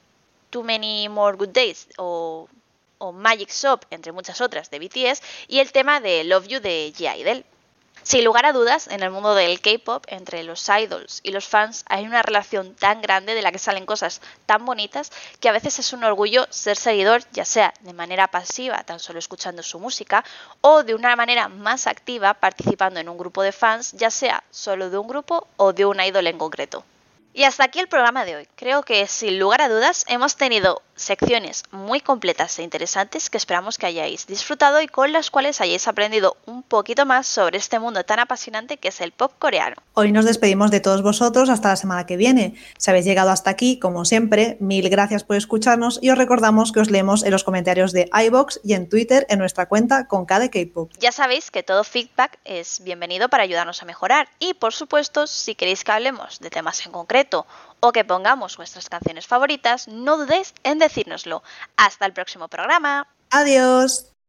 [0.52, 2.48] Too Many More Good Days o,
[3.14, 7.46] Magic Shop, entre muchas otras, de BTS, y el tema de Love You de G.I.D.L.
[8.06, 11.84] Sin lugar a dudas, en el mundo del K-pop, entre los idols y los fans
[11.90, 15.80] hay una relación tan grande de la que salen cosas tan bonitas que a veces
[15.80, 20.24] es un orgullo ser seguidor, ya sea de manera pasiva, tan solo escuchando su música,
[20.62, 24.92] o de una manera más activa participando en un grupo de fans, ya sea solo
[24.92, 26.86] de un grupo o de un idol en concreto.
[27.38, 28.48] Y hasta aquí el programa de hoy.
[28.56, 33.78] Creo que sin lugar a dudas hemos tenido secciones muy completas e interesantes que esperamos
[33.78, 38.06] que hayáis disfrutado y con las cuales hayáis aprendido un poquito más sobre este mundo
[38.06, 39.76] tan apasionante que es el pop coreano.
[39.94, 42.56] Hoy nos despedimos de todos vosotros hasta la semana que viene.
[42.78, 46.80] Si habéis llegado hasta aquí, como siempre, mil gracias por escucharnos y os recordamos que
[46.80, 50.50] os leemos en los comentarios de iBox y en Twitter en nuestra cuenta con cada
[50.50, 50.92] K-pop.
[51.00, 55.56] Ya sabéis que todo feedback es bienvenido para ayudarnos a mejorar y por supuesto, si
[55.56, 56.94] queréis que hablemos de temas en
[57.80, 61.44] o que pongamos vuestras canciones favoritas, no dudéis en decírnoslo.
[61.78, 63.08] Hasta el próximo programa.
[63.30, 64.15] Adiós.